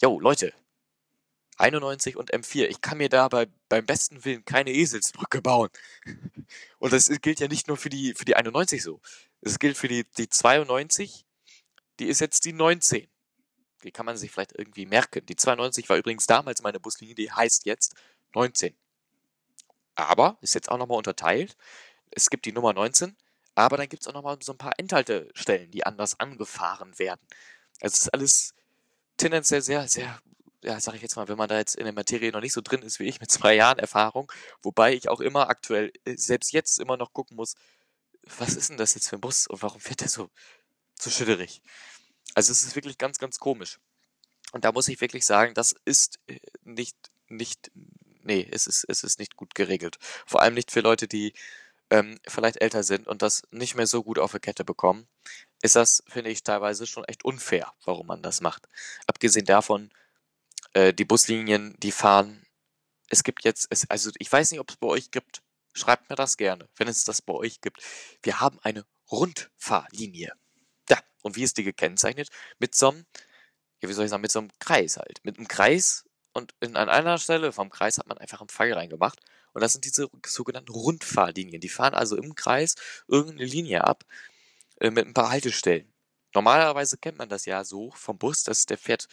[0.00, 0.52] Jo, Leute,
[1.58, 5.70] 91 und M4, ich kann mir da bei, beim besten Willen keine Eselsbrücke bauen.
[6.78, 9.00] Und das gilt ja nicht nur für die, für die 91 so.
[9.40, 11.26] Es gilt für die, die 92,
[11.98, 13.08] die ist jetzt die 19.
[13.84, 15.26] Die kann man sich vielleicht irgendwie merken.
[15.26, 17.94] Die 92 war übrigens damals meine Buslinie, die heißt jetzt
[18.34, 18.76] 19.
[19.98, 21.56] Aber ist jetzt auch nochmal unterteilt.
[22.12, 23.16] Es gibt die Nummer 19,
[23.56, 27.20] aber dann gibt es auch nochmal so ein paar Endhaltestellen, die anders angefahren werden.
[27.80, 28.54] Also es ist alles
[29.16, 30.20] tendenziell sehr, sehr,
[30.62, 32.60] ja, sag ich jetzt mal, wenn man da jetzt in der Materie noch nicht so
[32.60, 34.30] drin ist wie ich mit zwei Jahren Erfahrung,
[34.62, 37.56] wobei ich auch immer aktuell, äh, selbst jetzt immer noch gucken muss,
[38.38, 40.30] was ist denn das jetzt für ein Bus und warum fährt der so,
[40.96, 41.60] so schütterig?
[42.34, 43.80] Also es ist wirklich ganz, ganz komisch.
[44.52, 46.96] Und da muss ich wirklich sagen, das ist äh, nicht,
[47.28, 47.72] nicht
[48.28, 49.98] nee, es ist, es ist nicht gut geregelt.
[50.26, 51.32] Vor allem nicht für Leute, die
[51.90, 55.08] ähm, vielleicht älter sind und das nicht mehr so gut auf der Kette bekommen,
[55.62, 58.68] ist das, finde ich, teilweise schon echt unfair, warum man das macht.
[59.06, 59.90] Abgesehen davon,
[60.74, 62.46] äh, die Buslinien, die fahren,
[63.08, 66.16] es gibt jetzt, es, also ich weiß nicht, ob es bei euch gibt, schreibt mir
[66.16, 67.82] das gerne, wenn es das bei euch gibt.
[68.22, 70.32] Wir haben eine Rundfahrlinie.
[70.90, 72.28] Ja, und wie ist die gekennzeichnet?
[72.58, 73.06] Mit so einem,
[73.80, 75.20] ja, wie soll ich sagen, mit so einem Kreis halt.
[75.24, 76.04] Mit einem Kreis
[76.38, 79.20] und in, an einer Stelle vom Kreis hat man einfach einen Pfeil reingemacht.
[79.52, 81.60] Und das sind diese sogenannten Rundfahrlinien.
[81.60, 82.76] Die fahren also im Kreis
[83.08, 84.04] irgendeine Linie ab
[84.80, 85.92] äh, mit ein paar Haltestellen.
[86.34, 89.08] Normalerweise kennt man das ja so vom Bus, dass der fährt,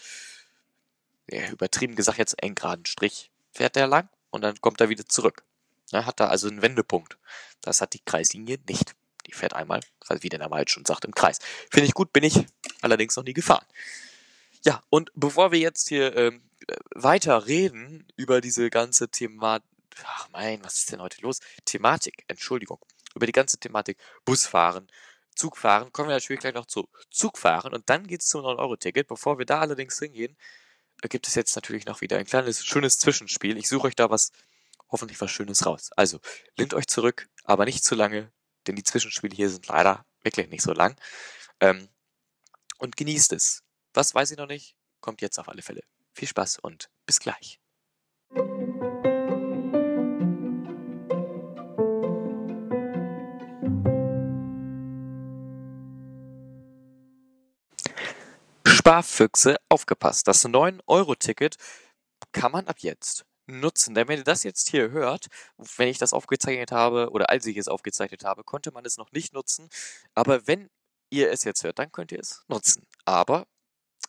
[1.30, 5.06] ja, übertrieben gesagt jetzt einen geraden Strich fährt der lang und dann kommt er wieder
[5.06, 5.44] zurück.
[5.92, 7.18] Ja, hat da also einen Wendepunkt.
[7.62, 8.96] Das hat die Kreislinie nicht.
[9.26, 9.80] Die fährt einmal,
[10.20, 11.40] wie der Name halt schon sagt, im Kreis.
[11.72, 12.46] Finde ich gut, bin ich
[12.82, 13.66] allerdings noch nie gefahren.
[14.65, 16.41] Ja, und bevor wir jetzt hier ähm,
[16.95, 19.62] weiter reden über diese ganze Thema,
[20.04, 21.39] ach mein, was ist denn heute los?
[21.65, 22.80] Thematik, Entschuldigung,
[23.13, 24.88] über die ganze Thematik Busfahren,
[25.36, 29.08] Zugfahren, kommen wir natürlich gleich noch zu Zugfahren und dann geht es zum 9-Euro-Ticket.
[29.08, 30.36] Bevor wir da allerdings hingehen,
[31.04, 33.58] äh, gibt es jetzt natürlich noch wieder ein kleines, schönes Zwischenspiel.
[33.58, 34.32] Ich suche euch da was,
[34.89, 35.91] hoffentlich was Schönes raus.
[35.95, 36.19] Also,
[36.58, 38.32] lehnt euch zurück, aber nicht zu lange,
[38.67, 40.95] denn die Zwischenspiele hier sind leider wirklich nicht so lang.
[41.60, 41.89] Ähm,
[42.80, 43.64] und genießt es.
[43.95, 45.81] Was weiß ich noch nicht, kommt jetzt auf alle Fälle.
[46.12, 47.62] Viel Spaß und bis gleich.
[58.67, 60.27] Sparfüchse, aufgepasst.
[60.27, 61.55] Das 9-Euro-Ticket
[62.34, 63.95] kann man ab jetzt nutzen.
[63.95, 65.27] Denn wenn ihr das jetzt hier hört,
[65.77, 69.13] wenn ich das aufgezeichnet habe oder als ich es aufgezeichnet habe, konnte man es noch
[69.13, 69.69] nicht nutzen.
[70.13, 70.69] Aber wenn
[71.10, 72.86] ihr es jetzt hört, dann könnt ihr es nutzen.
[73.05, 73.47] Aber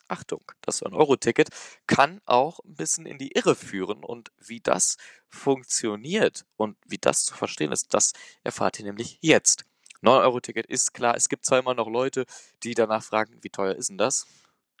[0.07, 1.49] Achtung, das 9-Euro-Ticket
[1.87, 7.25] kann auch ein bisschen in die Irre führen und wie das funktioniert und wie das
[7.25, 9.65] zu verstehen ist, das erfahrt ihr nämlich jetzt.
[10.01, 12.25] 9-Euro-Ticket ist klar, es gibt zwar immer noch Leute,
[12.63, 14.27] die danach fragen, wie teuer ist denn das?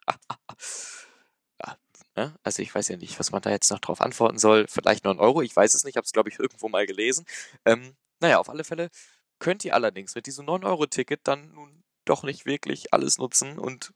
[2.17, 2.35] ne?
[2.43, 4.67] Also ich weiß ja nicht, was man da jetzt noch drauf antworten soll.
[4.67, 7.25] Vielleicht 9 Euro, ich weiß es nicht, habe es glaube ich irgendwo mal gelesen.
[7.65, 8.89] Ähm, naja, auf alle Fälle
[9.39, 13.93] könnt ihr allerdings mit diesem 9-Euro-Ticket dann nun doch nicht wirklich alles nutzen und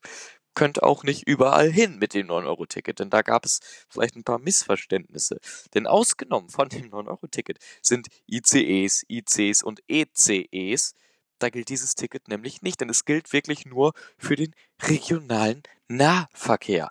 [0.54, 3.60] könnt auch nicht überall hin mit dem 9-Euro-Ticket, denn da gab es
[3.90, 5.40] vielleicht ein paar Missverständnisse.
[5.74, 10.94] Denn ausgenommen von dem 9-Euro-Ticket sind ICEs, ICs und ECEs.
[11.40, 16.90] Da gilt dieses Ticket nämlich nicht, denn es gilt wirklich nur für den regionalen Nahverkehr.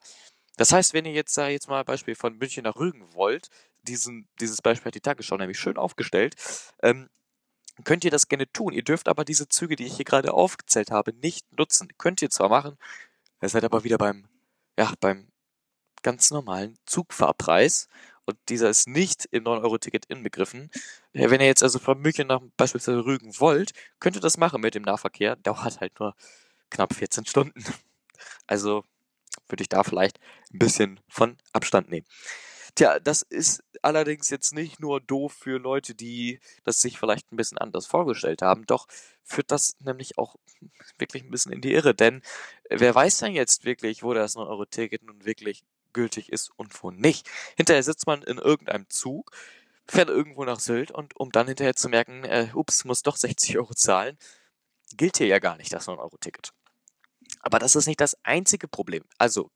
[0.56, 3.48] Das heißt, wenn ihr jetzt, sag jetzt mal, Beispiel von München nach Rügen wollt,
[3.82, 6.34] diesen, dieses Beispiel hat die Tagesschau nämlich schön aufgestellt,
[6.82, 7.08] ähm,
[7.84, 8.72] könnt ihr das gerne tun.
[8.72, 11.88] Ihr dürft aber diese Züge, die ich hier gerade aufgezählt habe, nicht nutzen.
[11.96, 12.76] Könnt ihr zwar machen,
[13.40, 14.28] Ihr seid aber wieder beim,
[14.78, 15.28] ja, beim
[16.02, 17.88] ganz normalen Zugfahrpreis
[18.24, 20.70] und dieser ist nicht im 9-Euro-Ticket inbegriffen.
[21.12, 24.74] Wenn ihr jetzt also von München nach beispielsweise Rügen wollt, könnt ihr das machen mit
[24.74, 25.36] dem Nahverkehr.
[25.36, 26.14] Dauert halt nur
[26.70, 27.64] knapp 14 Stunden.
[28.46, 28.84] Also
[29.48, 30.18] würde ich da vielleicht
[30.52, 32.06] ein bisschen von Abstand nehmen.
[32.74, 37.36] Tja, das ist allerdings jetzt nicht nur doof für Leute, die das sich vielleicht ein
[37.36, 38.86] bisschen anders vorgestellt haben, doch
[39.24, 40.36] führt das nämlich auch
[40.98, 42.22] wirklich ein bisschen in die Irre, denn
[42.68, 47.28] wer weiß denn jetzt wirklich, wo das 9-Euro-Ticket nun wirklich gültig ist und wo nicht.
[47.56, 49.32] Hinterher sitzt man in irgendeinem Zug,
[49.88, 53.58] fährt irgendwo nach Sylt und um dann hinterher zu merken, äh, ups, muss doch 60
[53.58, 54.18] Euro zahlen,
[54.96, 56.52] gilt hier ja gar nicht das 9-Euro-Ticket.
[57.40, 59.04] Aber das ist nicht das einzige Problem.
[59.18, 59.50] Also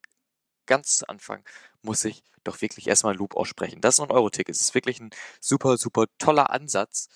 [0.66, 1.44] ganz zu Anfang
[1.82, 3.80] muss ich doch wirklich erstmal Loop aussprechen.
[3.80, 4.54] Das ist ein Euro-Ticket.
[4.54, 7.08] Es ist wirklich ein super, super toller Ansatz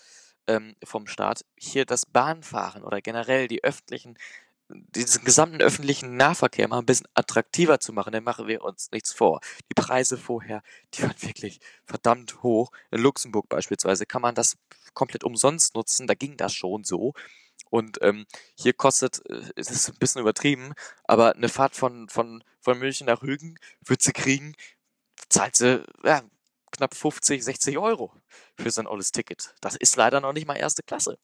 [0.47, 4.17] ähm, vom Staat, hier das Bahnfahren oder generell die öffentlichen
[4.71, 9.13] diesen gesamten öffentlichen Nahverkehr mal ein bisschen attraktiver zu machen, dann machen wir uns nichts
[9.13, 9.41] vor.
[9.71, 10.63] Die Preise vorher,
[10.95, 12.71] die waren wirklich verdammt hoch.
[12.91, 14.59] In Luxemburg beispielsweise kann man das
[14.95, 17.15] komplett umsonst nutzen, da ging das schon so.
[17.71, 18.27] Und ähm,
[18.57, 23.07] hier kostet, äh, es ist ein bisschen übertrieben, aber eine Fahrt von, von, von München
[23.07, 24.55] nach Rügen wird sie kriegen,
[25.29, 26.23] zahlt sie ja,
[26.71, 28.13] knapp 50, 60 Euro
[28.59, 29.55] für so ein Ticket.
[29.61, 31.19] Das ist leider noch nicht mal erste Klasse.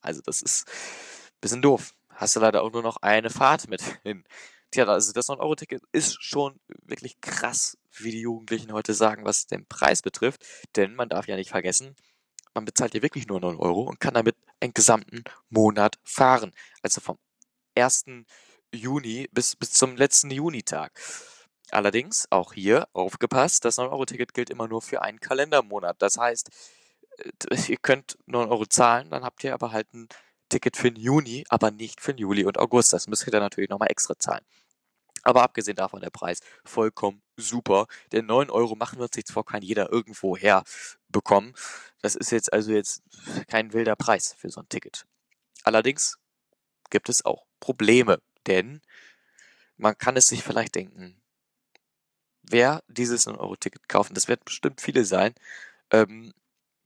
[0.00, 1.94] Also das ist ein bisschen doof.
[2.10, 4.24] Hast du leider auch nur noch eine Fahrt mit hin.
[4.70, 9.66] Tja, also das 9-Euro-Ticket ist schon wirklich krass, wie die Jugendlichen heute sagen, was den
[9.66, 10.44] Preis betrifft.
[10.76, 11.94] Denn man darf ja nicht vergessen,
[12.56, 16.52] man bezahlt hier wirklich nur 9 Euro und kann damit einen gesamten Monat fahren.
[16.82, 17.18] Also vom
[17.76, 18.04] 1.
[18.74, 20.98] Juni bis, bis zum letzten Junitag.
[21.70, 25.96] Allerdings, auch hier aufgepasst, das 9-Euro-Ticket gilt immer nur für einen Kalendermonat.
[26.00, 26.50] Das heißt,
[27.18, 30.08] äh, ihr könnt 9 Euro zahlen, dann habt ihr aber halt ein
[30.48, 32.92] Ticket für den Juni, aber nicht für den Juli und August.
[32.92, 34.44] Das müsst ihr dann natürlich nochmal extra zahlen.
[35.24, 37.86] Aber abgesehen davon der Preis vollkommen super.
[38.12, 40.62] Denn 9 Euro machen wir uns nichts vor, kann jeder irgendwo her
[41.08, 41.54] bekommen.
[42.02, 43.02] Das ist jetzt also jetzt
[43.48, 45.06] kein wilder Preis für so ein Ticket.
[45.64, 46.18] Allerdings
[46.90, 48.80] gibt es auch Probleme, denn
[49.76, 51.20] man kann es sich vielleicht denken,
[52.42, 55.34] wer dieses 9-Euro-Ticket kaufen, das wird bestimmt viele sein,
[55.90, 56.32] ähm,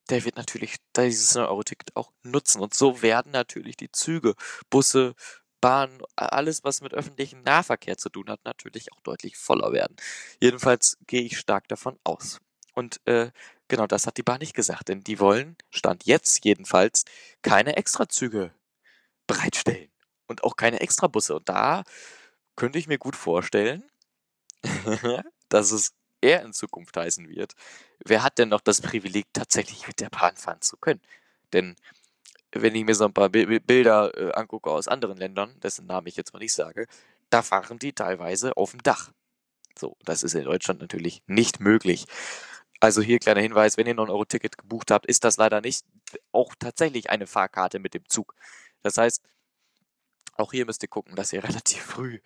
[0.08, 2.60] der wird natürlich dieses 9-Euro-Ticket auch nutzen.
[2.60, 4.34] Und so werden natürlich die Züge,
[4.68, 5.14] Busse,
[5.60, 9.94] Bahnen, alles, was mit öffentlichem Nahverkehr zu tun hat, natürlich auch deutlich voller werden.
[10.40, 12.40] Jedenfalls gehe ich stark davon aus.
[12.74, 13.30] Und äh,
[13.70, 17.04] genau das hat die Bahn nicht gesagt, denn die wollen, Stand jetzt jedenfalls,
[17.40, 18.52] keine Extrazüge
[19.26, 19.90] bereitstellen
[20.26, 21.36] und auch keine Extrabusse.
[21.36, 21.84] Und da
[22.56, 23.82] könnte ich mir gut vorstellen,
[25.48, 27.54] dass es eher in Zukunft heißen wird,
[28.04, 31.00] wer hat denn noch das Privileg, tatsächlich mit der Bahn fahren zu können?
[31.54, 31.76] Denn
[32.52, 36.16] wenn ich mir so ein paar Bilder äh, angucke aus anderen Ländern, dessen Namen ich
[36.16, 36.86] jetzt mal nicht sage,
[37.30, 39.12] da fahren die teilweise auf dem Dach.
[39.78, 42.06] So, das ist in Deutschland natürlich nicht möglich.
[42.80, 45.60] Also hier kleiner Hinweis, wenn ihr noch ein Euro Ticket gebucht habt, ist das leider
[45.60, 45.84] nicht
[46.32, 48.34] auch tatsächlich eine Fahrkarte mit dem Zug.
[48.82, 49.22] Das heißt,
[50.34, 52.20] auch hier müsst ihr gucken, dass ihr relativ früh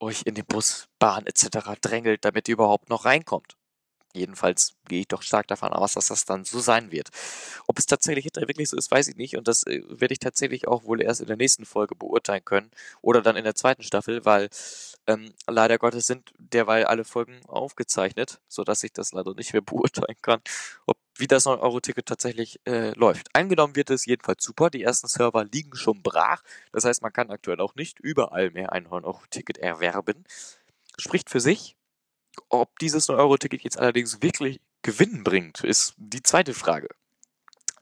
[0.00, 1.78] euch in den Bus, Bahn etc.
[1.80, 3.57] drängelt, damit ihr überhaupt noch reinkommt.
[4.18, 7.08] Jedenfalls gehe ich doch stark davon aus, dass das dann so sein wird.
[7.66, 9.36] Ob es tatsächlich hinterher wirklich so ist, weiß ich nicht.
[9.36, 12.70] Und das äh, werde ich tatsächlich auch wohl erst in der nächsten Folge beurteilen können.
[13.00, 14.48] Oder dann in der zweiten Staffel, weil
[15.06, 20.16] ähm, leider Gottes sind derweil alle Folgen aufgezeichnet, sodass ich das leider nicht mehr beurteilen
[20.20, 20.40] kann,
[20.86, 23.34] ob wie das 9-Euro-Ticket tatsächlich äh, läuft.
[23.34, 24.70] Eingenommen wird es jedenfalls super.
[24.70, 26.42] Die ersten Server liegen schon brach.
[26.72, 30.24] Das heißt, man kann aktuell auch nicht überall mehr ein 9-Euro-Ticket erwerben.
[30.96, 31.77] Spricht für sich.
[32.48, 36.88] Ob dieses 9-Euro-Ticket jetzt allerdings wirklich Gewinn bringt, ist die zweite Frage.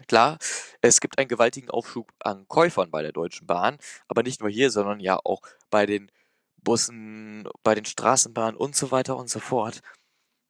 [0.08, 0.38] Klar,
[0.82, 4.70] es gibt einen gewaltigen Aufschub an Käufern bei der Deutschen Bahn, aber nicht nur hier,
[4.70, 5.40] sondern ja auch
[5.70, 6.10] bei den
[6.56, 9.80] Bussen, bei den Straßenbahnen und so weiter und so fort.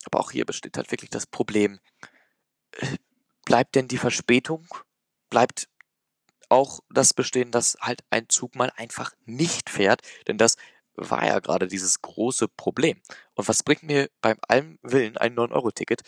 [0.04, 1.80] Aber auch hier besteht halt wirklich das Problem,
[3.44, 4.66] bleibt denn die Verspätung?
[5.30, 5.68] Bleibt
[6.48, 10.02] auch das bestehen, dass halt ein Zug mal einfach nicht fährt?
[10.26, 10.56] Denn das
[10.96, 13.00] war ja gerade dieses große Problem.
[13.34, 16.02] Und was bringt mir beim allem Willen ein 9-Euro-Ticket,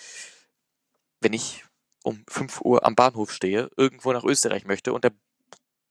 [1.20, 1.64] wenn ich
[2.02, 5.12] um 5 Uhr am Bahnhof stehe, irgendwo nach Österreich möchte und der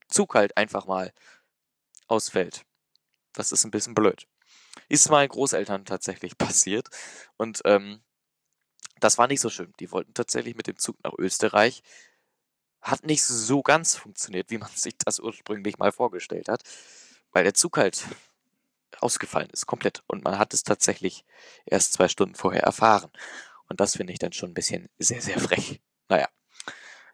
[0.09, 1.13] Zug halt einfach mal
[2.07, 2.63] ausfällt?
[3.33, 4.27] Das ist ein bisschen blöd.
[4.89, 6.87] Ist meinen Großeltern tatsächlich passiert.
[7.37, 8.01] Und ähm,
[8.99, 9.73] das war nicht so schön.
[9.79, 11.83] Die wollten tatsächlich mit dem Zug nach Österreich.
[12.81, 16.63] Hat nicht so ganz funktioniert, wie man sich das ursprünglich mal vorgestellt hat,
[17.31, 18.05] weil der Zug halt
[19.01, 20.03] ausgefallen ist, komplett.
[20.07, 21.25] Und man hat es tatsächlich
[21.65, 23.11] erst zwei Stunden vorher erfahren.
[23.69, 25.81] Und das finde ich dann schon ein bisschen sehr, sehr frech.
[26.09, 26.27] Naja.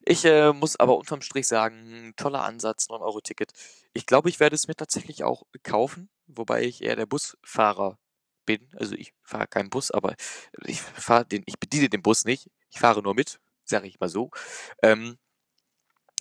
[0.06, 3.54] Ich äh, muss aber unterm Strich sagen, toller Ansatz, 9-Euro-Ticket.
[3.94, 7.98] Ich glaube, ich werde es mir tatsächlich auch kaufen, wobei ich eher der Busfahrer
[8.46, 8.70] bin.
[8.76, 10.16] Also ich fahre keinen Bus, aber
[10.66, 12.50] ich fahre den, ich bediene den Bus nicht.
[12.70, 14.32] Ich fahre nur mit, sage ich mal so.
[14.82, 15.18] Ähm,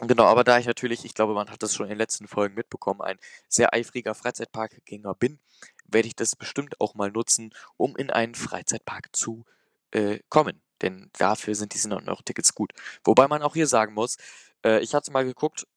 [0.04, 2.56] Genau, aber da ich natürlich, ich glaube, man hat das schon in den letzten Folgen
[2.56, 5.38] mitbekommen, ein sehr eifriger Freizeitparkgänger bin,
[5.86, 9.44] werde ich das bestimmt auch mal nutzen, um in einen Freizeitpark zu
[9.92, 10.60] äh, kommen.
[10.82, 12.72] Denn dafür sind diese 9-Euro-Tickets gut.
[13.04, 14.16] Wobei man auch hier sagen muss,
[14.64, 15.68] äh, ich hatte mal geguckt,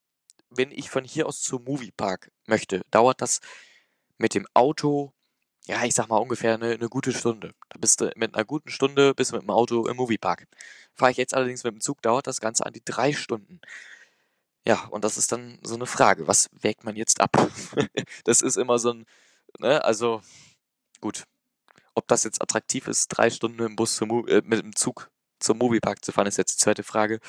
[0.50, 3.40] wenn ich von hier aus zum Moviepark möchte, dauert das
[4.18, 5.12] mit dem Auto
[5.68, 7.52] ja, ich sag mal ungefähr eine, eine gute Stunde.
[7.70, 10.46] Da bist du mit einer guten Stunde bist du mit dem Auto im Moviepark.
[10.94, 13.60] Fahre ich jetzt allerdings mit dem Zug, dauert das Ganze an die drei Stunden.
[14.66, 16.26] Ja, und das ist dann so eine Frage.
[16.26, 17.30] Was wägt man jetzt ab?
[18.24, 19.06] das ist immer so ein,
[19.58, 20.22] ne, also
[21.00, 21.24] gut.
[21.94, 25.58] Ob das jetzt attraktiv ist, drei Stunden dem Bus zum, äh, mit dem Zug zum
[25.58, 27.20] Moviepark zu fahren, ist jetzt die zweite Frage.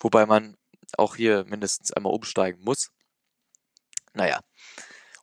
[0.00, 0.56] Wobei man
[0.96, 2.90] auch hier mindestens einmal umsteigen muss.
[4.14, 4.40] Naja.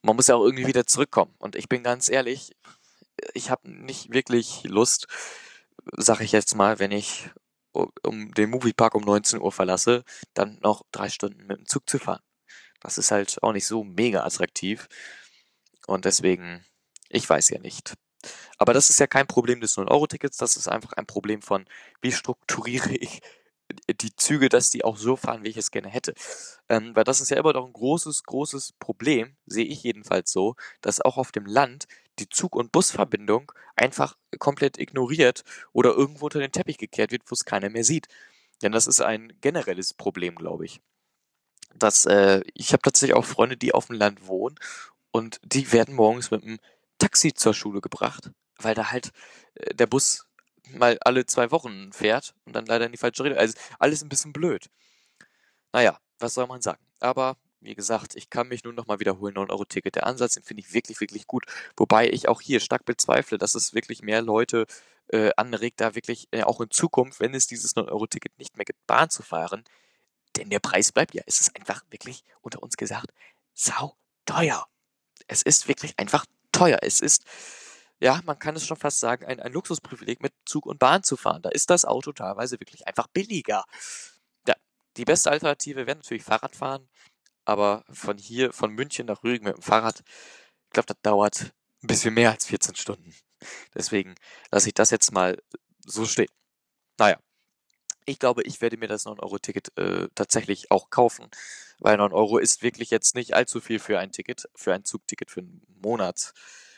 [0.03, 1.33] man muss ja auch irgendwie wieder zurückkommen.
[1.39, 2.55] Und ich bin ganz ehrlich,
[3.33, 5.07] ich habe nicht wirklich Lust,
[5.93, 7.31] sag ich jetzt mal, wenn ich
[7.73, 10.03] um den Moviepark um 19 Uhr verlasse,
[10.33, 12.21] dann noch drei Stunden mit dem Zug zu fahren.
[12.79, 14.87] Das ist halt auch nicht so mega attraktiv.
[15.87, 16.65] Und deswegen,
[17.09, 17.95] ich weiß ja nicht.
[18.57, 21.65] Aber das ist ja kein Problem des 9-Euro-Tickets, das ist einfach ein Problem von,
[22.01, 23.21] wie strukturiere ich
[23.89, 26.13] die Züge, dass die auch so fahren, wie ich es gerne hätte.
[26.69, 30.55] Ähm, weil das ist ja immer noch ein großes, großes Problem, sehe ich jedenfalls so,
[30.81, 31.87] dass auch auf dem Land
[32.19, 37.33] die Zug- und Busverbindung einfach komplett ignoriert oder irgendwo unter den Teppich gekehrt wird, wo
[37.33, 38.07] es keiner mehr sieht.
[38.61, 40.81] Denn das ist ein generelles Problem, glaube ich.
[41.75, 44.55] Das, äh, ich habe tatsächlich auch Freunde, die auf dem Land wohnen
[45.11, 46.59] und die werden morgens mit dem
[46.99, 49.11] Taxi zur Schule gebracht, weil da halt
[49.55, 50.27] äh, der Bus
[50.69, 53.39] mal alle zwei Wochen fährt und dann leider in die falsche Richtung.
[53.39, 54.69] Also alles ein bisschen blöd.
[55.71, 56.81] Naja, was soll man sagen?
[56.99, 59.95] Aber wie gesagt, ich kann mich nur noch mal wiederholen, 9-Euro-Ticket.
[59.95, 61.45] Der Ansatz, den finde ich wirklich, wirklich gut.
[61.77, 64.65] Wobei ich auch hier stark bezweifle, dass es wirklich mehr Leute
[65.07, 68.85] äh, anregt, da wirklich äh, auch in Zukunft, wenn es dieses 9-Euro-Ticket nicht mehr gibt,
[68.87, 69.63] Bahn zu fahren.
[70.35, 71.23] Denn der Preis bleibt ja.
[71.25, 73.11] Es ist einfach wirklich, unter uns gesagt,
[73.53, 73.95] sau
[74.25, 74.67] teuer.
[75.27, 76.79] Es ist wirklich einfach teuer.
[76.81, 77.23] Es ist
[78.03, 81.15] ja, man kann es schon fast sagen, ein, ein Luxusprivileg mit Zug und Bahn zu
[81.15, 81.41] fahren.
[81.41, 83.63] Da ist das Auto teilweise wirklich einfach billiger.
[84.45, 84.55] Ja,
[84.97, 86.89] die beste Alternative wäre natürlich Fahrradfahren,
[87.45, 91.87] aber von hier, von München nach Rügen mit dem Fahrrad, ich glaube, das dauert ein
[91.87, 93.13] bisschen mehr als 14 Stunden.
[93.75, 94.15] Deswegen
[94.51, 95.41] lasse ich das jetzt mal
[95.85, 96.31] so stehen.
[96.97, 97.17] Naja,
[98.05, 101.29] ich glaube, ich werde mir das 9-Euro-Ticket äh, tatsächlich auch kaufen,
[101.79, 105.31] weil 9 Euro ist wirklich jetzt nicht allzu viel für ein Ticket, für ein Zugticket
[105.31, 106.33] für einen Monat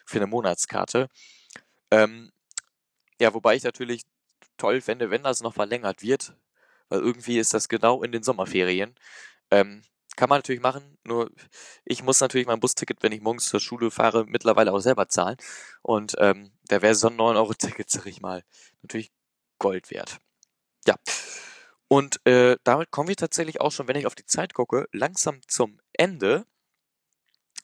[0.05, 1.09] für eine Monatskarte.
[1.91, 2.31] Ähm,
[3.19, 4.03] ja, wobei ich natürlich
[4.57, 6.35] toll fände, wenn das noch verlängert wird,
[6.89, 8.95] weil irgendwie ist das genau in den Sommerferien.
[9.51, 9.83] Ähm,
[10.15, 11.31] kann man natürlich machen, nur
[11.83, 15.37] ich muss natürlich mein Busticket, wenn ich morgens zur Schule fahre, mittlerweile auch selber zahlen.
[15.81, 18.43] Und ähm, da wäre so ein 9-Euro-Ticket, sag ich mal,
[18.81, 19.11] natürlich
[19.59, 20.19] Gold wert.
[20.87, 20.95] Ja.
[21.87, 25.39] Und äh, damit kommen wir tatsächlich auch schon, wenn ich auf die Zeit gucke, langsam
[25.47, 26.45] zum Ende.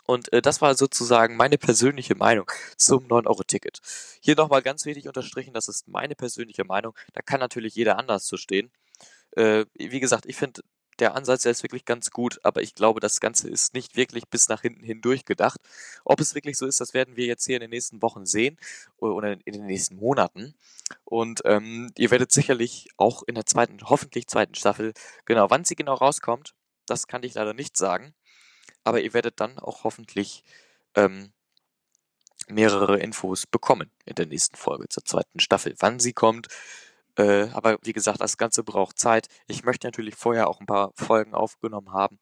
[0.05, 3.79] Und äh, das war sozusagen meine persönliche Meinung zum 9-Euro-Ticket.
[4.21, 6.95] Hier nochmal ganz wichtig unterstrichen, das ist meine persönliche Meinung.
[7.13, 8.71] Da kann natürlich jeder anders zu stehen.
[9.31, 10.61] Äh, wie gesagt, ich finde
[11.01, 14.47] der Ansatz, ist wirklich ganz gut, aber ich glaube, das Ganze ist nicht wirklich bis
[14.47, 15.59] nach hinten hin durchgedacht.
[16.05, 18.57] Ob es wirklich so ist, das werden wir jetzt hier in den nächsten Wochen sehen
[18.97, 20.55] oder in den nächsten Monaten.
[21.03, 24.93] Und ähm, ihr werdet sicherlich auch in der zweiten, hoffentlich zweiten Staffel,
[25.25, 26.53] genau, wann sie genau rauskommt,
[26.85, 28.13] das kann ich leider nicht sagen
[28.83, 30.43] aber ihr werdet dann auch hoffentlich
[30.95, 31.31] ähm,
[32.47, 36.47] mehrere Infos bekommen in der nächsten Folge zur zweiten Staffel, wann sie kommt.
[37.17, 39.27] Äh, aber wie gesagt, das Ganze braucht Zeit.
[39.47, 42.19] Ich möchte natürlich vorher auch ein paar Folgen aufgenommen haben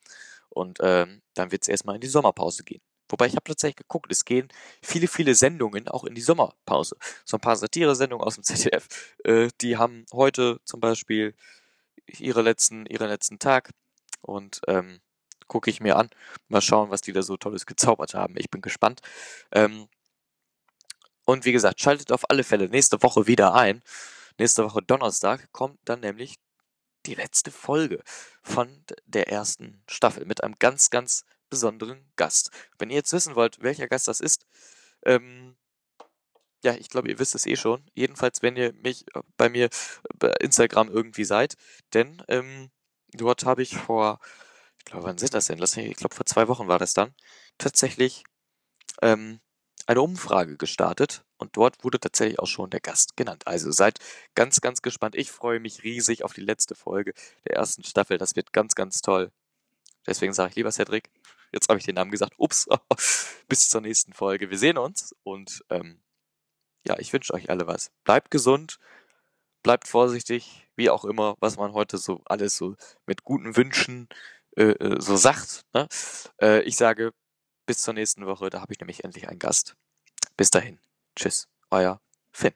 [0.50, 2.82] und ähm, dann wird es erstmal in die Sommerpause gehen.
[3.10, 4.50] Wobei ich habe tatsächlich geguckt, es gehen
[4.84, 6.96] viele, viele Sendungen auch in die Sommerpause.
[7.26, 8.88] So ein paar Satire-Sendungen aus dem ZDF,
[9.24, 11.36] äh, die haben heute zum Beispiel
[12.08, 13.72] ihre letzten, ihren letzten Tag
[14.22, 15.02] und ähm,
[15.48, 16.10] gucke ich mir an.
[16.48, 18.36] Mal schauen, was die da so Tolles gezaubert haben.
[18.38, 19.02] Ich bin gespannt.
[19.52, 19.88] Ähm,
[21.26, 23.84] und wie gesagt, schaltet auf alle Fälle nächste Woche wieder ein.
[24.40, 26.36] Nächste Woche Donnerstag kommt dann nämlich
[27.06, 28.02] die letzte Folge
[28.42, 32.52] von der ersten Staffel mit einem ganz, ganz besonderen Gast.
[32.78, 34.46] Wenn ihr jetzt wissen wollt, welcher Gast das ist,
[35.06, 35.58] ähm,
[36.64, 37.86] ja, ich glaube, ihr wisst es eh schon.
[37.94, 39.70] Jedenfalls, wenn ihr mich äh, bei mir
[40.16, 41.56] bei Instagram irgendwie seid.
[41.94, 42.70] Denn ähm,
[43.14, 44.20] dort habe ich vor
[44.80, 45.60] ich glaube, wann sind das denn?
[45.60, 47.14] Lass mich, ich glaube, vor zwei Wochen war das dann,
[47.58, 48.24] tatsächlich
[49.02, 49.40] ähm,
[49.90, 53.48] eine Umfrage gestartet und dort wurde tatsächlich auch schon der Gast genannt.
[53.48, 53.98] Also seid
[54.36, 55.16] ganz, ganz gespannt.
[55.16, 57.14] Ich freue mich riesig auf die letzte Folge
[57.48, 58.20] der ersten Staffel.
[58.20, 59.32] Das wird ganz, ganz toll.
[60.06, 61.10] Deswegen sage ich lieber Cedric,
[61.52, 62.68] jetzt habe ich den Namen gesagt, ups,
[63.48, 64.52] bis zur nächsten Folge.
[64.52, 66.00] Wir sehen uns und ähm,
[66.86, 67.92] ja, ich wünsche euch alle was.
[68.04, 68.78] Bleibt gesund,
[69.64, 72.76] bleibt vorsichtig, wie auch immer, was man heute so alles so
[73.08, 74.08] mit guten Wünschen
[74.56, 75.66] äh, äh, so sagt.
[75.74, 75.88] Ne?
[76.40, 77.12] Äh, ich sage
[77.70, 79.76] bis zur nächsten Woche, da habe ich nämlich endlich einen Gast.
[80.36, 80.80] Bis dahin.
[81.16, 82.02] Tschüss, euer
[82.32, 82.56] Finn.